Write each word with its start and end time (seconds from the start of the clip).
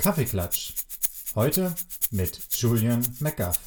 Kaffeeklatsch. 0.00 0.72
Heute 1.34 1.74
mit 2.10 2.40
Julian 2.56 3.06
McGuff. 3.20 3.58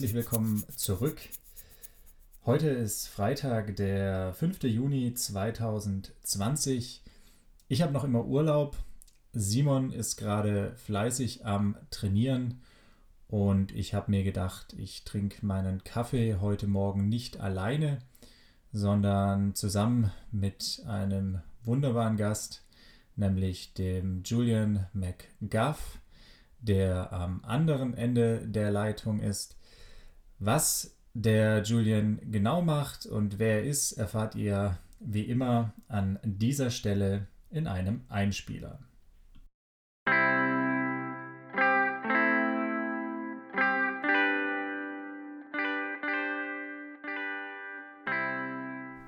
Herzlich 0.00 0.16
willkommen 0.16 0.64
zurück. 0.76 1.20
Heute 2.46 2.70
ist 2.70 3.06
Freitag, 3.06 3.76
der 3.76 4.32
5. 4.32 4.62
Juni 4.62 5.12
2020. 5.12 7.02
Ich 7.68 7.82
habe 7.82 7.92
noch 7.92 8.04
immer 8.04 8.24
Urlaub. 8.24 8.78
Simon 9.34 9.92
ist 9.92 10.16
gerade 10.16 10.74
fleißig 10.76 11.44
am 11.44 11.76
Trainieren 11.90 12.62
und 13.28 13.72
ich 13.72 13.92
habe 13.92 14.10
mir 14.10 14.24
gedacht, 14.24 14.74
ich 14.78 15.04
trinke 15.04 15.44
meinen 15.44 15.84
Kaffee 15.84 16.36
heute 16.40 16.66
Morgen 16.66 17.10
nicht 17.10 17.38
alleine, 17.38 17.98
sondern 18.72 19.54
zusammen 19.54 20.10
mit 20.32 20.82
einem 20.86 21.42
wunderbaren 21.62 22.16
Gast, 22.16 22.64
nämlich 23.16 23.74
dem 23.74 24.22
Julian 24.24 24.86
McGuff 24.94 25.98
der 26.60 27.12
am 27.12 27.42
anderen 27.44 27.94
Ende 27.94 28.46
der 28.46 28.70
Leitung 28.70 29.20
ist. 29.20 29.56
Was 30.42 30.96
der 31.12 31.62
Julian 31.64 32.18
genau 32.30 32.62
macht 32.62 33.04
und 33.04 33.38
wer 33.38 33.56
er 33.56 33.64
ist, 33.64 33.92
erfahrt 33.92 34.34
ihr 34.36 34.78
wie 34.98 35.24
immer 35.24 35.74
an 35.86 36.18
dieser 36.22 36.70
Stelle 36.70 37.26
in 37.50 37.66
einem 37.66 38.06
Einspieler. 38.08 38.78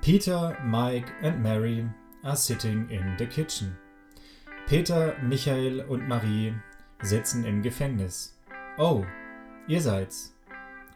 Peter, 0.01 0.55
Mike 0.63 1.11
and 1.23 1.41
Mary 1.41 1.89
are 2.21 2.37
sitting 2.37 2.87
in 2.89 3.15
the 3.17 3.25
kitchen. 3.25 3.75
Peter, 4.67 5.15
Michael 5.23 5.81
und 5.81 6.07
Marie 6.07 6.53
sitzen 7.01 7.43
im 7.43 7.63
Gefängnis. 7.63 8.37
Oh, 8.77 9.03
ihr 9.67 9.81
seid's. 9.81 10.32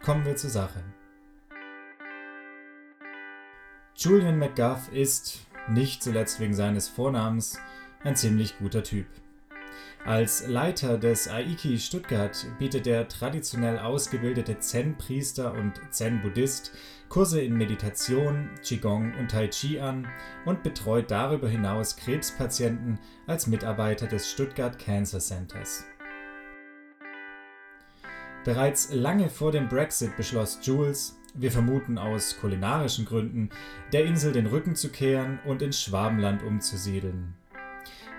Kommen 0.03 0.25
wir 0.25 0.35
zur 0.35 0.49
Sache. 0.49 0.83
Julian 3.95 4.37
McGuff 4.37 4.91
ist, 4.91 5.45
nicht 5.67 6.03
zuletzt 6.03 6.39
wegen 6.39 6.53
seines 6.53 6.87
Vornamens, 6.87 7.59
ein 8.03 8.15
ziemlich 8.15 8.57
guter 8.59 8.83
Typ. 8.83 9.07
Als 10.05 10.47
Leiter 10.47 10.97
des 10.97 11.27
Aiki 11.27 11.77
Stuttgart 11.79 12.45
bietet 12.59 12.85
der 12.85 13.09
traditionell 13.09 13.77
ausgebildete 13.79 14.59
Zen-Priester 14.59 15.53
und 15.53 15.81
Zen-Buddhist 15.89 16.71
Kurse 17.09 17.41
in 17.41 17.57
Meditation, 17.57 18.49
Qigong 18.63 19.13
und 19.19 19.31
Tai 19.31 19.47
Chi 19.47 19.79
an 19.79 20.07
und 20.45 20.63
betreut 20.63 21.09
darüber 21.09 21.49
hinaus 21.49 21.97
Krebspatienten 21.97 22.99
als 23.25 23.47
Mitarbeiter 23.47 24.07
des 24.07 24.29
Stuttgart 24.29 24.77
Cancer 24.77 25.19
Centers. 25.19 25.85
Bereits 28.47 28.93
lange 28.93 29.27
vor 29.27 29.51
dem 29.51 29.67
Brexit 29.67 30.15
beschloss 30.15 30.59
Jules, 30.61 31.19
wir 31.33 31.51
vermuten 31.51 31.97
aus 31.97 32.37
kulinarischen 32.39 33.03
Gründen, 33.03 33.49
der 33.91 34.05
Insel 34.05 34.31
den 34.31 34.45
Rücken 34.45 34.73
zu 34.73 34.87
kehren 34.87 35.39
und 35.43 35.61
ins 35.61 35.83
Schwabenland 35.83 36.43
umzusiedeln. 36.43 37.33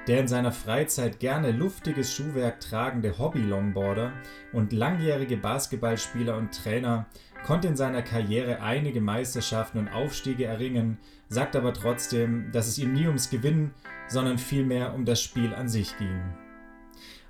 Der 0.06 0.20
in 0.20 0.28
seiner 0.28 0.52
Freizeit 0.52 1.18
gerne 1.18 1.50
luftiges 1.52 2.12
Schuhwerk 2.12 2.60
tragende 2.60 3.16
Hobby-Longboarder 3.18 4.12
und 4.52 4.74
langjährige 4.74 5.38
Basketballspieler 5.38 6.36
und 6.36 6.52
Trainer 6.52 7.06
konnte 7.46 7.68
in 7.68 7.76
seiner 7.76 8.02
Karriere 8.02 8.60
einige 8.60 9.00
Meisterschaften 9.00 9.78
und 9.78 9.88
Aufstiege 9.88 10.44
erringen, 10.44 10.98
sagt 11.30 11.56
aber 11.56 11.72
trotzdem, 11.72 12.52
dass 12.52 12.68
es 12.68 12.76
ihm 12.76 12.92
nie 12.92 13.06
ums 13.06 13.30
Gewinnen, 13.30 13.72
sondern 14.08 14.36
vielmehr 14.36 14.92
um 14.92 15.06
das 15.06 15.22
Spiel 15.22 15.54
an 15.54 15.70
sich 15.70 15.96
ging. 15.96 16.20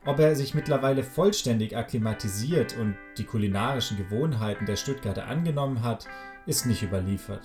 Ob 0.09 0.21
er 0.21 0.35
sich 0.35 0.55
mittlerweile 0.55 1.03
vollständig 1.03 1.77
akklimatisiert 1.77 2.75
und 2.79 2.97
die 3.19 3.25
kulinarischen 3.25 3.99
Gewohnheiten 3.99 4.65
der 4.65 4.77
Stuttgarter 4.77 5.27
angenommen 5.27 5.83
hat, 5.83 6.07
ist 6.47 6.65
nicht 6.65 6.83
überliefert. 6.83 7.45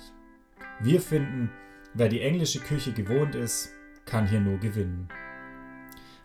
Wir 0.79 1.01
finden, 1.01 1.51
wer 1.93 2.07
die 2.07 2.21
englische 2.21 2.61
Küche 2.61 2.93
gewohnt 2.93 3.35
ist, 3.35 3.73
kann 4.05 4.29
hier 4.29 4.39
nur 4.39 4.59
gewinnen. 4.59 5.09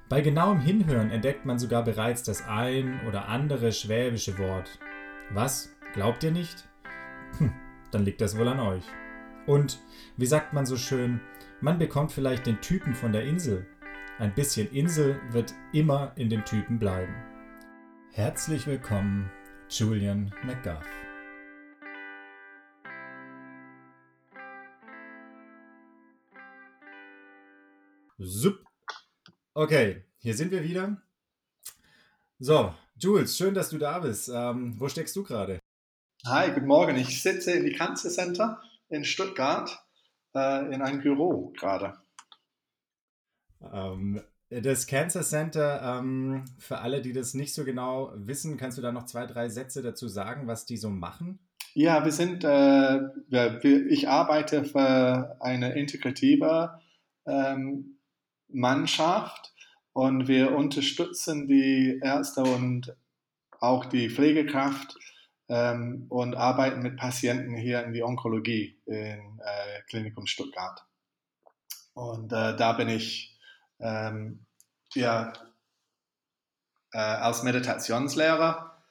Bei 0.08 0.20
genauem 0.20 0.60
Hinhören 0.60 1.10
entdeckt 1.10 1.44
man 1.44 1.58
sogar 1.58 1.82
bereits 1.82 2.22
das 2.22 2.46
ein 2.46 3.00
oder 3.08 3.26
andere 3.26 3.72
schwäbische 3.72 4.38
Wort. 4.38 4.78
Was? 5.30 5.74
Glaubt 5.92 6.22
ihr 6.22 6.30
nicht? 6.30 6.68
Hm, 7.38 7.52
dann 7.90 8.04
liegt 8.04 8.20
das 8.20 8.38
wohl 8.38 8.46
an 8.46 8.60
euch. 8.60 8.84
Und, 9.46 9.80
wie 10.16 10.26
sagt 10.26 10.52
man 10.52 10.66
so 10.66 10.76
schön, 10.76 11.20
man 11.60 11.80
bekommt 11.80 12.12
vielleicht 12.12 12.46
den 12.46 12.60
Typen 12.60 12.94
von 12.94 13.10
der 13.10 13.24
Insel, 13.24 13.66
ein 14.18 14.34
bisschen 14.34 14.68
Insel 14.72 15.20
wird 15.30 15.54
immer 15.72 16.12
in 16.16 16.28
den 16.28 16.44
Typen 16.44 16.78
bleiben. 16.78 17.14
Herzlich 18.12 18.66
willkommen, 18.66 19.30
Julian 19.68 20.34
McGuff. 20.44 20.84
Sup. 28.18 28.58
Okay, 29.54 30.04
hier 30.18 30.34
sind 30.34 30.50
wir 30.50 30.64
wieder. 30.64 31.00
So, 32.40 32.74
Jules, 32.96 33.36
schön, 33.36 33.54
dass 33.54 33.70
du 33.70 33.78
da 33.78 34.00
bist. 34.00 34.28
Ähm, 34.34 34.74
wo 34.78 34.88
steckst 34.88 35.14
du 35.14 35.22
gerade? 35.22 35.60
Hi, 36.26 36.50
guten 36.50 36.66
Morgen. 36.66 36.96
Ich 36.96 37.22
sitze 37.22 37.52
im 37.52 37.72
Cancer 37.72 38.10
Center 38.10 38.60
in 38.88 39.04
Stuttgart 39.04 39.84
äh, 40.34 40.74
in 40.74 40.82
einem 40.82 41.00
Büro 41.00 41.52
gerade. 41.56 41.96
Ähm, 43.62 44.20
das 44.50 44.86
Cancer 44.86 45.22
Center, 45.22 45.98
ähm, 45.98 46.44
für 46.58 46.78
alle, 46.78 47.02
die 47.02 47.12
das 47.12 47.34
nicht 47.34 47.54
so 47.54 47.64
genau 47.64 48.12
wissen, 48.14 48.56
kannst 48.56 48.78
du 48.78 48.82
da 48.82 48.92
noch 48.92 49.04
zwei, 49.04 49.26
drei 49.26 49.48
Sätze 49.48 49.82
dazu 49.82 50.08
sagen, 50.08 50.46
was 50.46 50.64
die 50.64 50.78
so 50.78 50.88
machen? 50.88 51.38
Ja, 51.74 52.04
wir 52.04 52.12
sind, 52.12 52.44
äh, 52.44 53.00
wir, 53.28 53.86
ich 53.90 54.08
arbeite 54.08 54.64
für 54.64 55.36
eine 55.40 55.74
integrative 55.74 56.80
ähm, 57.26 57.98
Mannschaft 58.48 59.52
und 59.92 60.28
wir 60.28 60.56
unterstützen 60.56 61.46
die 61.46 62.00
Ärzte 62.02 62.42
und 62.42 62.96
auch 63.60 63.84
die 63.84 64.08
Pflegekraft 64.08 64.96
ähm, 65.48 66.06
und 66.08 66.34
arbeiten 66.34 66.82
mit 66.82 66.96
Patienten 66.96 67.56
hier 67.56 67.84
in 67.84 67.92
die 67.92 68.02
Onkologie 68.02 68.80
im 68.86 69.40
äh, 69.40 69.82
Klinikum 69.88 70.26
Stuttgart. 70.26 70.86
Und 71.94 72.32
äh, 72.32 72.56
da 72.56 72.72
bin 72.72 72.88
ich 72.88 73.37
ähm, 73.80 74.40
ja, 74.94 75.32
äh, 76.92 76.98
als 76.98 77.42
Meditationslehrer 77.42 78.82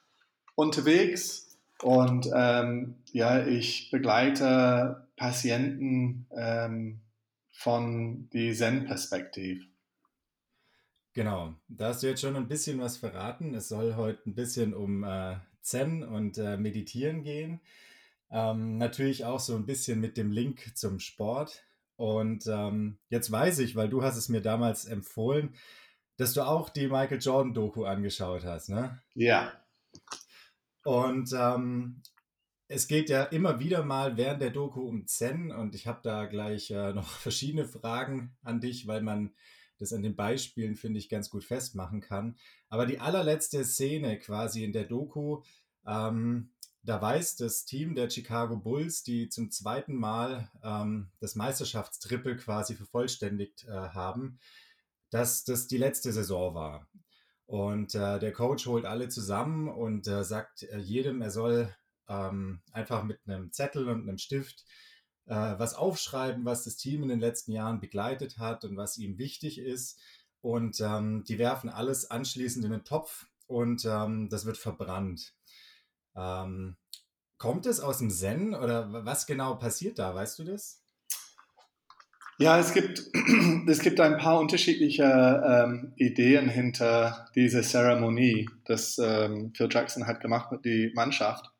unterwegs 0.54 1.56
und 1.82 2.28
ähm, 2.34 2.96
ja, 3.12 3.46
ich 3.46 3.90
begleite 3.90 5.06
Patienten 5.16 6.26
ähm, 6.36 7.00
von 7.50 8.28
die 8.32 8.52
Zen-Perspektive. 8.52 9.64
Genau, 11.12 11.54
da 11.68 11.88
hast 11.88 12.02
du 12.02 12.06
jetzt 12.06 12.20
schon 12.20 12.36
ein 12.36 12.46
bisschen 12.46 12.80
was 12.80 12.96
verraten. 12.96 13.54
Es 13.54 13.68
soll 13.68 13.96
heute 13.96 14.28
ein 14.28 14.34
bisschen 14.34 14.74
um 14.74 15.02
äh, 15.02 15.36
Zen 15.60 16.04
und 16.04 16.38
äh, 16.38 16.56
Meditieren 16.56 17.24
gehen. 17.24 17.60
Ähm, 18.30 18.78
natürlich 18.78 19.24
auch 19.24 19.40
so 19.40 19.56
ein 19.56 19.66
bisschen 19.66 20.00
mit 20.00 20.16
dem 20.16 20.30
Link 20.30 20.76
zum 20.76 21.00
Sport. 21.00 21.64
Und 21.98 22.46
ähm, 22.46 22.96
jetzt 23.08 23.32
weiß 23.32 23.58
ich, 23.58 23.74
weil 23.74 23.88
du 23.88 24.04
hast 24.04 24.16
es 24.16 24.28
mir 24.28 24.40
damals 24.40 24.84
empfohlen, 24.84 25.56
dass 26.16 26.32
du 26.32 26.42
auch 26.42 26.68
die 26.68 26.86
Michael 26.86 27.18
Jordan 27.18 27.54
Doku 27.54 27.84
angeschaut 27.84 28.44
hast, 28.44 28.68
ne? 28.68 29.02
Ja. 29.14 29.52
Und 30.84 31.32
ähm, 31.32 32.00
es 32.68 32.86
geht 32.86 33.10
ja 33.10 33.24
immer 33.24 33.58
wieder 33.58 33.84
mal 33.84 34.16
während 34.16 34.40
der 34.40 34.50
Doku 34.50 34.80
um 34.82 35.08
Zen 35.08 35.50
und 35.50 35.74
ich 35.74 35.88
habe 35.88 35.98
da 36.04 36.26
gleich 36.26 36.70
äh, 36.70 36.92
noch 36.92 37.08
verschiedene 37.18 37.64
Fragen 37.64 38.36
an 38.42 38.60
dich, 38.60 38.86
weil 38.86 39.02
man 39.02 39.34
das 39.78 39.92
an 39.92 40.02
den 40.02 40.14
Beispielen, 40.14 40.76
finde 40.76 41.00
ich, 41.00 41.08
ganz 41.08 41.30
gut 41.30 41.42
festmachen 41.42 42.00
kann. 42.00 42.36
Aber 42.68 42.86
die 42.86 43.00
allerletzte 43.00 43.64
Szene 43.64 44.20
quasi 44.20 44.62
in 44.62 44.72
der 44.72 44.84
Doku, 44.84 45.42
ähm, 45.84 46.52
da 46.88 47.02
weiß 47.02 47.36
das 47.36 47.66
Team 47.66 47.94
der 47.94 48.08
Chicago 48.08 48.56
Bulls, 48.56 49.02
die 49.02 49.28
zum 49.28 49.50
zweiten 49.50 49.94
Mal 49.94 50.50
ähm, 50.62 51.10
das 51.20 51.34
Meisterschaftstriple 51.34 52.36
quasi 52.36 52.74
vervollständigt 52.74 53.64
äh, 53.64 53.72
haben, 53.72 54.38
dass 55.10 55.44
das 55.44 55.66
die 55.66 55.76
letzte 55.76 56.12
Saison 56.12 56.54
war. 56.54 56.88
Und 57.44 57.94
äh, 57.94 58.18
der 58.18 58.32
Coach 58.32 58.66
holt 58.66 58.86
alle 58.86 59.10
zusammen 59.10 59.68
und 59.68 60.06
äh, 60.06 60.24
sagt 60.24 60.62
äh, 60.62 60.78
jedem, 60.78 61.20
er 61.20 61.30
soll 61.30 61.74
ähm, 62.08 62.62
einfach 62.72 63.04
mit 63.04 63.20
einem 63.26 63.52
Zettel 63.52 63.86
und 63.90 64.08
einem 64.08 64.16
Stift 64.16 64.64
äh, 65.26 65.34
was 65.34 65.74
aufschreiben, 65.74 66.46
was 66.46 66.64
das 66.64 66.76
Team 66.76 67.02
in 67.02 67.10
den 67.10 67.20
letzten 67.20 67.52
Jahren 67.52 67.80
begleitet 67.80 68.38
hat 68.38 68.64
und 68.64 68.78
was 68.78 68.96
ihm 68.96 69.18
wichtig 69.18 69.58
ist. 69.58 70.00
Und 70.40 70.80
ähm, 70.80 71.22
die 71.24 71.38
werfen 71.38 71.68
alles 71.68 72.10
anschließend 72.10 72.64
in 72.64 72.70
den 72.70 72.84
Topf 72.84 73.26
und 73.46 73.84
ähm, 73.84 74.30
das 74.30 74.46
wird 74.46 74.56
verbrannt. 74.56 75.34
Ähm, 76.18 76.76
kommt 77.38 77.66
es 77.66 77.80
aus 77.80 77.98
dem 77.98 78.10
Zen 78.10 78.54
oder 78.54 79.04
was 79.04 79.26
genau 79.26 79.54
passiert 79.54 79.98
da? 79.98 80.14
Weißt 80.14 80.38
du 80.38 80.44
das? 80.44 80.82
Ja, 82.40 82.58
es 82.58 82.72
gibt, 82.72 83.02
es 83.68 83.80
gibt 83.80 84.00
ein 84.00 84.16
paar 84.16 84.38
unterschiedliche 84.38 85.04
ähm, 85.04 85.92
Ideen 85.96 86.48
hinter 86.48 87.28
dieser 87.34 87.62
Zeremonie, 87.62 88.48
das 88.64 88.98
ähm, 88.98 89.52
Phil 89.56 89.68
Jackson 89.70 90.06
hat 90.06 90.20
gemacht 90.20 90.52
mit 90.52 90.64
der 90.64 90.90
Mannschaft. 90.94 91.50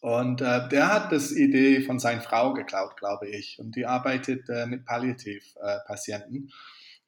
Und 0.00 0.40
äh, 0.40 0.66
der 0.70 0.90
hat 0.90 1.12
das 1.12 1.30
Idee 1.32 1.82
von 1.82 1.98
seiner 1.98 2.22
Frau 2.22 2.54
geklaut, 2.54 2.96
glaube 2.96 3.28
ich. 3.28 3.58
Und 3.58 3.76
die 3.76 3.84
arbeitet 3.84 4.48
äh, 4.48 4.66
mit 4.66 4.86
Palliativpatienten 4.86 6.48
äh, 6.48 6.52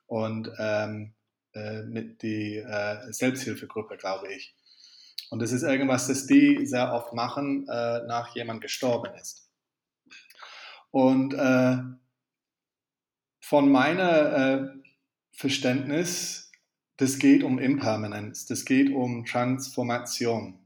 und 0.07 0.51
ähm, 0.59 1.15
äh, 1.55 1.83
mit 1.85 2.23
der 2.23 3.07
äh, 3.09 3.13
Selbsthilfegruppe, 3.13 3.97
glaube 3.97 4.31
ich. 4.31 4.55
Und 5.33 5.41
das 5.41 5.51
ist 5.51 5.63
irgendwas, 5.63 6.09
das 6.09 6.27
die 6.27 6.67
sehr 6.67 6.93
oft 6.93 7.15
machen, 7.15 7.67
äh, 7.67 8.07
nach 8.07 8.35
jemand 8.37 8.61
gestorben 8.61 9.15
ist. 9.19 9.51
Und 10.91 11.33
von 13.41 13.73
meiner 13.73 14.37
äh, 14.37 14.69
Verständnis, 15.33 16.53
das 16.99 17.19
geht 17.19 17.45
um 17.45 17.59
Impermanenz, 17.59 18.45
das 18.45 18.67
geht 18.67 18.93
um 18.93 19.25
Transformation. 19.25 20.59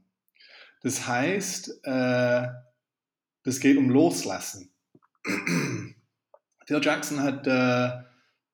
Das 0.83 1.07
heißt, 1.07 1.85
äh, 1.85 2.47
das 3.43 3.61
geht 3.61 3.77
um 3.77 3.89
Loslassen. 3.89 4.73
Phil 5.23 6.81
Jackson 6.81 7.21
hat 7.21 7.47
äh, 7.47 8.03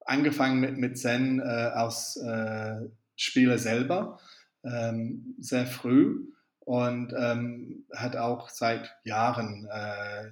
angefangen 0.05 0.59
mit, 0.59 0.77
mit 0.77 0.99
Zen 0.99 1.39
äh, 1.39 1.71
aus 1.73 2.17
äh, 2.17 2.81
Spieler 3.15 3.57
selber, 3.57 4.19
ähm, 4.63 5.35
sehr 5.39 5.65
früh 5.65 6.27
und 6.59 7.13
ähm, 7.17 7.85
hat 7.93 8.15
auch 8.15 8.49
seit 8.49 8.95
Jahren 9.03 9.67
äh, 9.71 10.31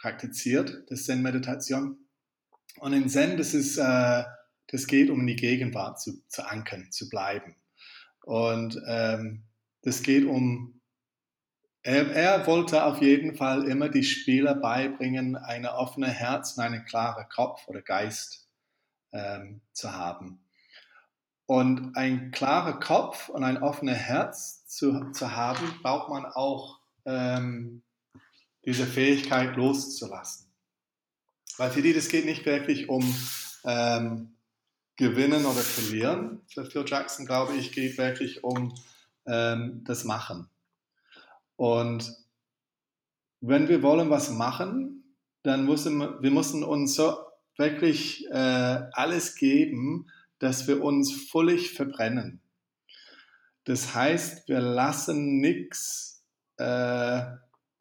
praktiziert, 0.00 0.84
das 0.88 1.04
Zen-Meditation. 1.04 1.98
Und 2.80 2.92
in 2.92 3.08
Zen, 3.08 3.36
das 3.36 3.54
ist, 3.54 3.78
äh, 3.78 4.24
das 4.68 4.86
geht 4.86 5.10
um 5.10 5.26
die 5.26 5.36
Gegenwart 5.36 6.00
zu, 6.00 6.22
zu 6.28 6.48
ankern, 6.48 6.90
zu 6.90 7.08
bleiben. 7.08 7.56
Und 8.22 8.80
ähm, 8.86 9.44
das 9.82 10.02
geht 10.02 10.24
um, 10.24 10.80
er, 11.82 12.10
er, 12.12 12.46
wollte 12.46 12.84
auf 12.84 13.00
jeden 13.00 13.36
Fall 13.36 13.64
immer 13.68 13.88
die 13.88 14.02
Spieler 14.02 14.54
beibringen, 14.54 15.36
eine 15.36 15.74
offene 15.74 16.08
Herz 16.08 16.56
und 16.56 16.64
einen 16.64 16.84
klaren 16.84 17.28
Kopf 17.28 17.66
oder 17.68 17.82
Geist 17.82 18.48
ähm, 19.12 19.62
zu 19.72 19.92
haben. 19.92 20.40
Und 21.48 21.96
ein 21.96 22.30
klarer 22.30 22.78
Kopf 22.78 23.30
und 23.30 23.42
ein 23.42 23.62
offenes 23.62 23.96
Herz 23.96 24.66
zu, 24.66 25.12
zu 25.12 25.34
haben, 25.34 25.80
braucht 25.82 26.10
man 26.10 26.26
auch 26.26 26.78
ähm, 27.06 27.80
diese 28.66 28.84
Fähigkeit 28.84 29.56
loszulassen. 29.56 30.46
Weil 31.56 31.70
für 31.70 31.80
die, 31.80 31.94
das 31.94 32.10
geht 32.10 32.26
nicht 32.26 32.44
wirklich 32.44 32.90
um 32.90 33.02
ähm, 33.64 34.34
Gewinnen 34.96 35.46
oder 35.46 35.60
Verlieren. 35.60 36.42
Für 36.52 36.66
Phil 36.66 36.84
Jackson, 36.86 37.24
glaube 37.24 37.54
ich, 37.54 37.72
geht 37.72 37.96
wirklich 37.96 38.44
um 38.44 38.74
ähm, 39.24 39.84
das 39.84 40.04
Machen. 40.04 40.50
Und 41.56 42.14
wenn 43.40 43.70
wir 43.70 43.82
wollen 43.82 44.10
was 44.10 44.28
machen, 44.28 45.16
dann 45.44 45.64
müssen 45.64 45.98
wir 45.98 46.30
müssen 46.30 46.62
uns 46.62 46.94
so 46.94 47.16
wirklich 47.56 48.26
äh, 48.30 48.82
alles 48.92 49.34
geben, 49.34 50.10
dass 50.38 50.66
wir 50.68 50.82
uns 50.82 51.12
völlig 51.30 51.72
verbrennen. 51.72 52.40
Das 53.64 53.94
heißt, 53.94 54.48
wir 54.48 54.60
lassen 54.60 55.40
nichts 55.40 56.24
äh, 56.56 57.22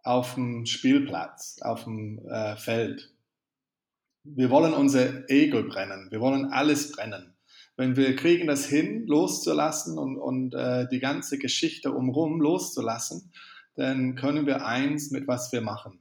auf 0.04 0.36
dem 0.36 0.65
Spielplatz, 0.65 1.59
auf 1.62 1.86
dem 1.86 2.19
äh, 2.27 2.56
Feld 2.57 3.13
wir 4.36 4.50
wollen 4.50 4.74
unser 4.74 5.30
Ego 5.30 5.63
brennen, 5.63 6.07
wir 6.12 6.19
wollen 6.19 6.45
alles 6.45 6.92
brennen. 6.92 7.33
Wenn 7.75 7.95
wir 7.95 8.15
kriegen 8.15 8.48
das 8.48 8.65
hin, 8.65 9.06
loszulassen 9.06 9.98
und, 9.98 10.18
und 10.18 10.53
äh, 10.53 10.88
die 10.89 11.00
ganze 11.00 11.38
Geschichte 11.38 11.92
umrum 11.92 12.42
loszulassen, 12.42 13.31
dann 13.75 14.15
können 14.15 14.48
wir 14.48 14.65
eins 14.65 15.12
mit 15.12 15.27
was 15.27 15.51
wir 15.51 15.62
machen. 15.62 16.00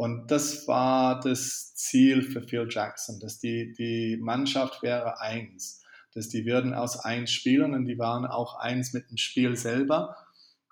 Und 0.00 0.30
das 0.30 0.66
war 0.66 1.20
das 1.20 1.74
Ziel 1.74 2.22
für 2.22 2.40
Phil 2.40 2.66
Jackson, 2.70 3.20
dass 3.20 3.38
die, 3.38 3.74
die 3.74 4.16
Mannschaft 4.18 4.82
wäre 4.82 5.20
eins, 5.20 5.84
dass 6.14 6.30
die 6.30 6.46
würden 6.46 6.72
aus 6.72 7.04
eins 7.04 7.30
spielen 7.30 7.74
und 7.74 7.84
die 7.84 7.98
waren 7.98 8.24
auch 8.24 8.54
eins 8.54 8.94
mit 8.94 9.10
dem 9.10 9.18
Spiel 9.18 9.56
selber 9.56 10.16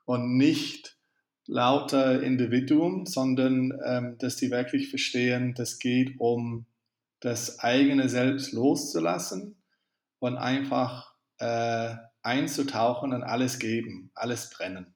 und 0.06 0.38
nicht 0.38 0.96
lauter 1.44 2.22
Individuum, 2.22 3.04
sondern 3.04 3.78
ähm, 3.84 4.16
dass 4.16 4.36
die 4.36 4.50
wirklich 4.50 4.88
verstehen, 4.88 5.52
das 5.52 5.78
geht 5.78 6.18
um 6.18 6.64
das 7.20 7.58
eigene 7.58 8.08
Selbst 8.08 8.54
loszulassen 8.54 9.56
und 10.20 10.38
einfach 10.38 11.12
äh, 11.36 11.96
einzutauchen 12.22 13.12
und 13.12 13.24
alles 13.24 13.58
geben, 13.58 14.10
alles 14.14 14.48
brennen. 14.48 14.94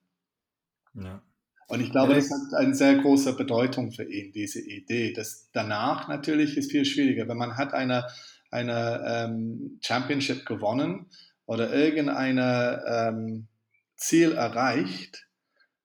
Ja. 0.94 1.22
Und 1.68 1.80
ich 1.80 1.90
glaube, 1.90 2.14
das 2.14 2.30
hat 2.30 2.54
eine 2.58 2.74
sehr 2.74 2.96
große 2.96 3.34
Bedeutung 3.34 3.92
für 3.92 4.04
ihn, 4.04 4.32
diese 4.32 4.60
Idee. 4.60 5.12
Das 5.12 5.48
danach 5.52 6.08
natürlich 6.08 6.56
ist 6.56 6.70
viel 6.70 6.84
schwieriger. 6.84 7.28
Wenn 7.28 7.38
man 7.38 7.56
hat 7.56 7.72
eine, 7.72 8.06
eine 8.50 9.02
ähm, 9.06 9.78
Championship 9.82 10.44
gewonnen 10.44 11.06
oder 11.46 11.72
irgendein 11.72 12.38
ähm, 12.38 13.48
Ziel 13.96 14.32
erreicht, 14.32 15.28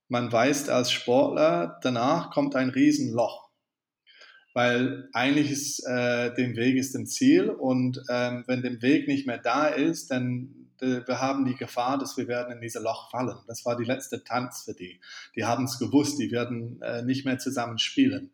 man 0.09 0.31
weiß 0.31 0.69
als 0.69 0.91
Sportler, 0.91 1.79
danach 1.81 2.31
kommt 2.31 2.55
ein 2.55 2.69
Riesenloch. 2.69 3.47
Weil 4.53 5.07
eigentlich 5.13 5.51
ist 5.51 5.85
äh, 5.87 6.33
dem 6.33 6.55
Weg 6.55 6.77
ist 6.77 6.95
ein 6.95 7.05
Ziel 7.05 7.49
und 7.49 8.01
ähm, 8.09 8.43
wenn 8.47 8.63
der 8.63 8.81
Weg 8.81 9.07
nicht 9.07 9.27
mehr 9.27 9.37
da 9.37 9.67
ist, 9.67 10.09
dann 10.09 10.56
wir 10.81 11.21
haben 11.21 11.45
die 11.45 11.55
Gefahr, 11.55 11.97
dass 11.97 12.17
wir 12.17 12.27
werden 12.27 12.53
in 12.53 12.61
dieses 12.61 12.81
Loch 12.81 13.09
fallen. 13.09 13.37
Das 13.47 13.65
war 13.65 13.75
die 13.75 13.83
letzte 13.83 14.23
Tanz 14.23 14.63
für 14.63 14.73
die. 14.73 14.99
Die 15.35 15.45
haben 15.45 15.65
es 15.65 15.79
gewusst, 15.79 16.19
die 16.19 16.31
werden 16.31 16.81
äh, 16.81 17.01
nicht 17.01 17.25
mehr 17.25 17.39
zusammen 17.39 17.79
spielen. 17.79 18.31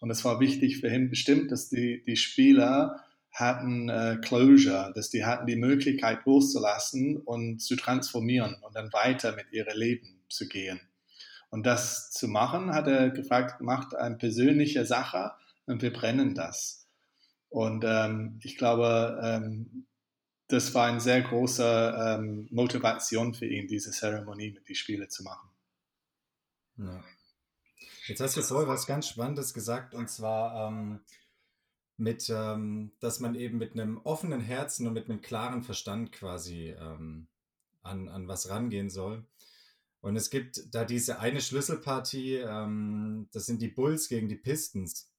Und 0.00 0.10
es 0.10 0.24
war 0.24 0.40
wichtig 0.40 0.78
für 0.80 0.88
ihn 0.88 1.10
bestimmt, 1.10 1.50
dass 1.50 1.68
die, 1.68 2.02
die 2.02 2.16
Spieler 2.16 3.00
hatten 3.32 3.88
äh, 3.88 4.18
Closure, 4.22 4.92
dass 4.94 5.10
die 5.10 5.24
hatten 5.24 5.46
die 5.46 5.56
Möglichkeit 5.56 6.24
loszulassen 6.24 7.18
und 7.18 7.58
zu 7.58 7.76
transformieren 7.76 8.56
und 8.62 8.74
dann 8.74 8.92
weiter 8.92 9.32
mit 9.32 9.52
ihrem 9.52 9.76
Leben 9.76 10.20
zu 10.28 10.48
gehen. 10.48 10.80
Und 11.50 11.66
das 11.66 12.10
zu 12.10 12.28
machen, 12.28 12.72
hat 12.72 12.86
er 12.86 13.10
gefragt, 13.10 13.60
macht 13.60 13.94
eine 13.94 14.16
persönliche 14.16 14.84
Sache 14.84 15.32
und 15.66 15.82
wir 15.82 15.92
brennen 15.92 16.34
das. 16.34 16.86
Und 17.48 17.84
ähm, 17.86 18.40
ich 18.42 18.56
glaube, 18.56 19.20
ähm, 19.22 19.86
das 20.48 20.74
war 20.74 20.86
eine 20.86 21.00
sehr 21.00 21.22
große 21.22 21.94
ähm, 21.98 22.48
Motivation 22.50 23.34
für 23.34 23.46
ihn, 23.46 23.66
diese 23.66 23.90
Zeremonie 23.90 24.52
mit 24.52 24.68
den 24.68 24.76
Spielen 24.76 25.10
zu 25.10 25.22
machen. 25.22 25.50
Ja. 26.78 27.04
Jetzt 28.06 28.20
hast 28.20 28.36
du 28.36 28.42
so 28.42 28.66
was 28.68 28.86
ganz 28.86 29.08
Spannendes 29.08 29.52
gesagt, 29.52 29.94
und 29.94 30.08
zwar 30.08 30.68
ähm, 30.68 31.00
mit, 31.96 32.30
ähm, 32.30 32.92
dass 33.00 33.20
man 33.20 33.34
eben 33.34 33.58
mit 33.58 33.72
einem 33.72 33.98
offenen 33.98 34.40
Herzen 34.40 34.86
und 34.86 34.92
mit 34.92 35.10
einem 35.10 35.22
klaren 35.22 35.62
Verstand 35.62 36.12
quasi 36.12 36.76
ähm, 36.78 37.26
an, 37.82 38.08
an 38.08 38.28
was 38.28 38.48
rangehen 38.48 38.90
soll. 38.90 39.24
Und 40.00 40.14
es 40.14 40.30
gibt 40.30 40.72
da 40.72 40.84
diese 40.84 41.18
eine 41.18 41.40
Schlüsselpartie, 41.40 42.36
ähm, 42.36 43.28
das 43.32 43.46
sind 43.46 43.60
die 43.60 43.68
Bulls 43.68 44.08
gegen 44.08 44.28
die 44.28 44.36
Pistons. 44.36 45.10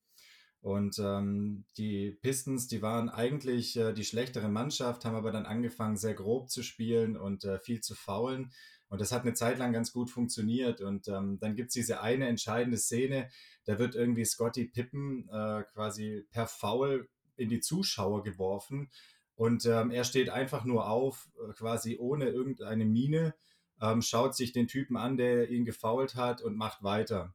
Und 0.68 1.00
ähm, 1.00 1.64
die 1.78 2.12
Pistons, 2.22 2.68
die 2.68 2.82
waren 2.82 3.08
eigentlich 3.08 3.78
äh, 3.78 3.94
die 3.94 4.04
schlechtere 4.04 4.50
Mannschaft, 4.50 5.06
haben 5.06 5.16
aber 5.16 5.32
dann 5.32 5.46
angefangen, 5.46 5.96
sehr 5.96 6.14
grob 6.14 6.50
zu 6.50 6.62
spielen 6.62 7.16
und 7.16 7.46
äh, 7.46 7.58
viel 7.60 7.80
zu 7.80 7.96
faulen. 7.96 8.52
Und 8.90 9.00
das 9.00 9.14
hat 9.14 9.22
eine 9.22 9.34
Zeit 9.34 9.60
lang 9.60 9.72
ganz 9.72 9.94
gut 9.94 10.12
funktioniert. 10.12 10.82
Und 10.82 11.08
ähm, 11.08 11.40
dann 11.40 11.56
gibt 11.56 11.70
es 11.70 11.76
diese 11.76 12.02
eine 12.02 12.28
entscheidende 12.28 12.78
Szene, 12.78 13.30
da 13.64 13.80
wird 13.80 13.96
irgendwie 13.96 14.26
Scotty 14.26 14.66
Pippen 14.66 15.30
äh, 15.30 15.64
quasi 15.72 16.28
per 16.32 16.48
Foul 16.48 17.08
in 17.38 17.48
die 17.48 17.62
Zuschauer 17.62 18.24
geworfen. 18.24 18.90
Und 19.36 19.66
ähm, 19.68 19.90
er 19.90 20.04
steht 20.04 20.30
einfach 20.30 20.66
nur 20.66 20.90
auf, 20.90 21.30
äh, 21.48 21.54
quasi 21.54 21.96
ohne 21.98 22.28
irgendeine 22.28 22.84
Mine 22.84 23.36
ähm, 23.82 24.02
schaut 24.02 24.36
sich 24.36 24.52
den 24.52 24.68
Typen 24.68 24.98
an, 24.98 25.16
der 25.16 25.50
ihn 25.50 25.64
gefault 25.64 26.16
hat 26.16 26.42
und 26.42 26.58
macht 26.58 26.84
weiter. 26.84 27.34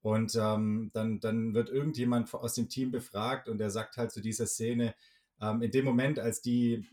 Und 0.00 0.34
ähm, 0.36 0.90
dann, 0.94 1.20
dann 1.20 1.54
wird 1.54 1.70
irgendjemand 1.70 2.32
aus 2.32 2.54
dem 2.54 2.68
Team 2.68 2.90
befragt 2.90 3.48
und 3.48 3.60
er 3.60 3.70
sagt 3.70 3.96
halt 3.96 4.12
zu 4.12 4.20
dieser 4.20 4.46
Szene, 4.46 4.94
ähm, 5.40 5.62
in 5.62 5.70
dem 5.70 5.84
Moment, 5.84 6.18
als 6.18 6.40
die 6.40 6.88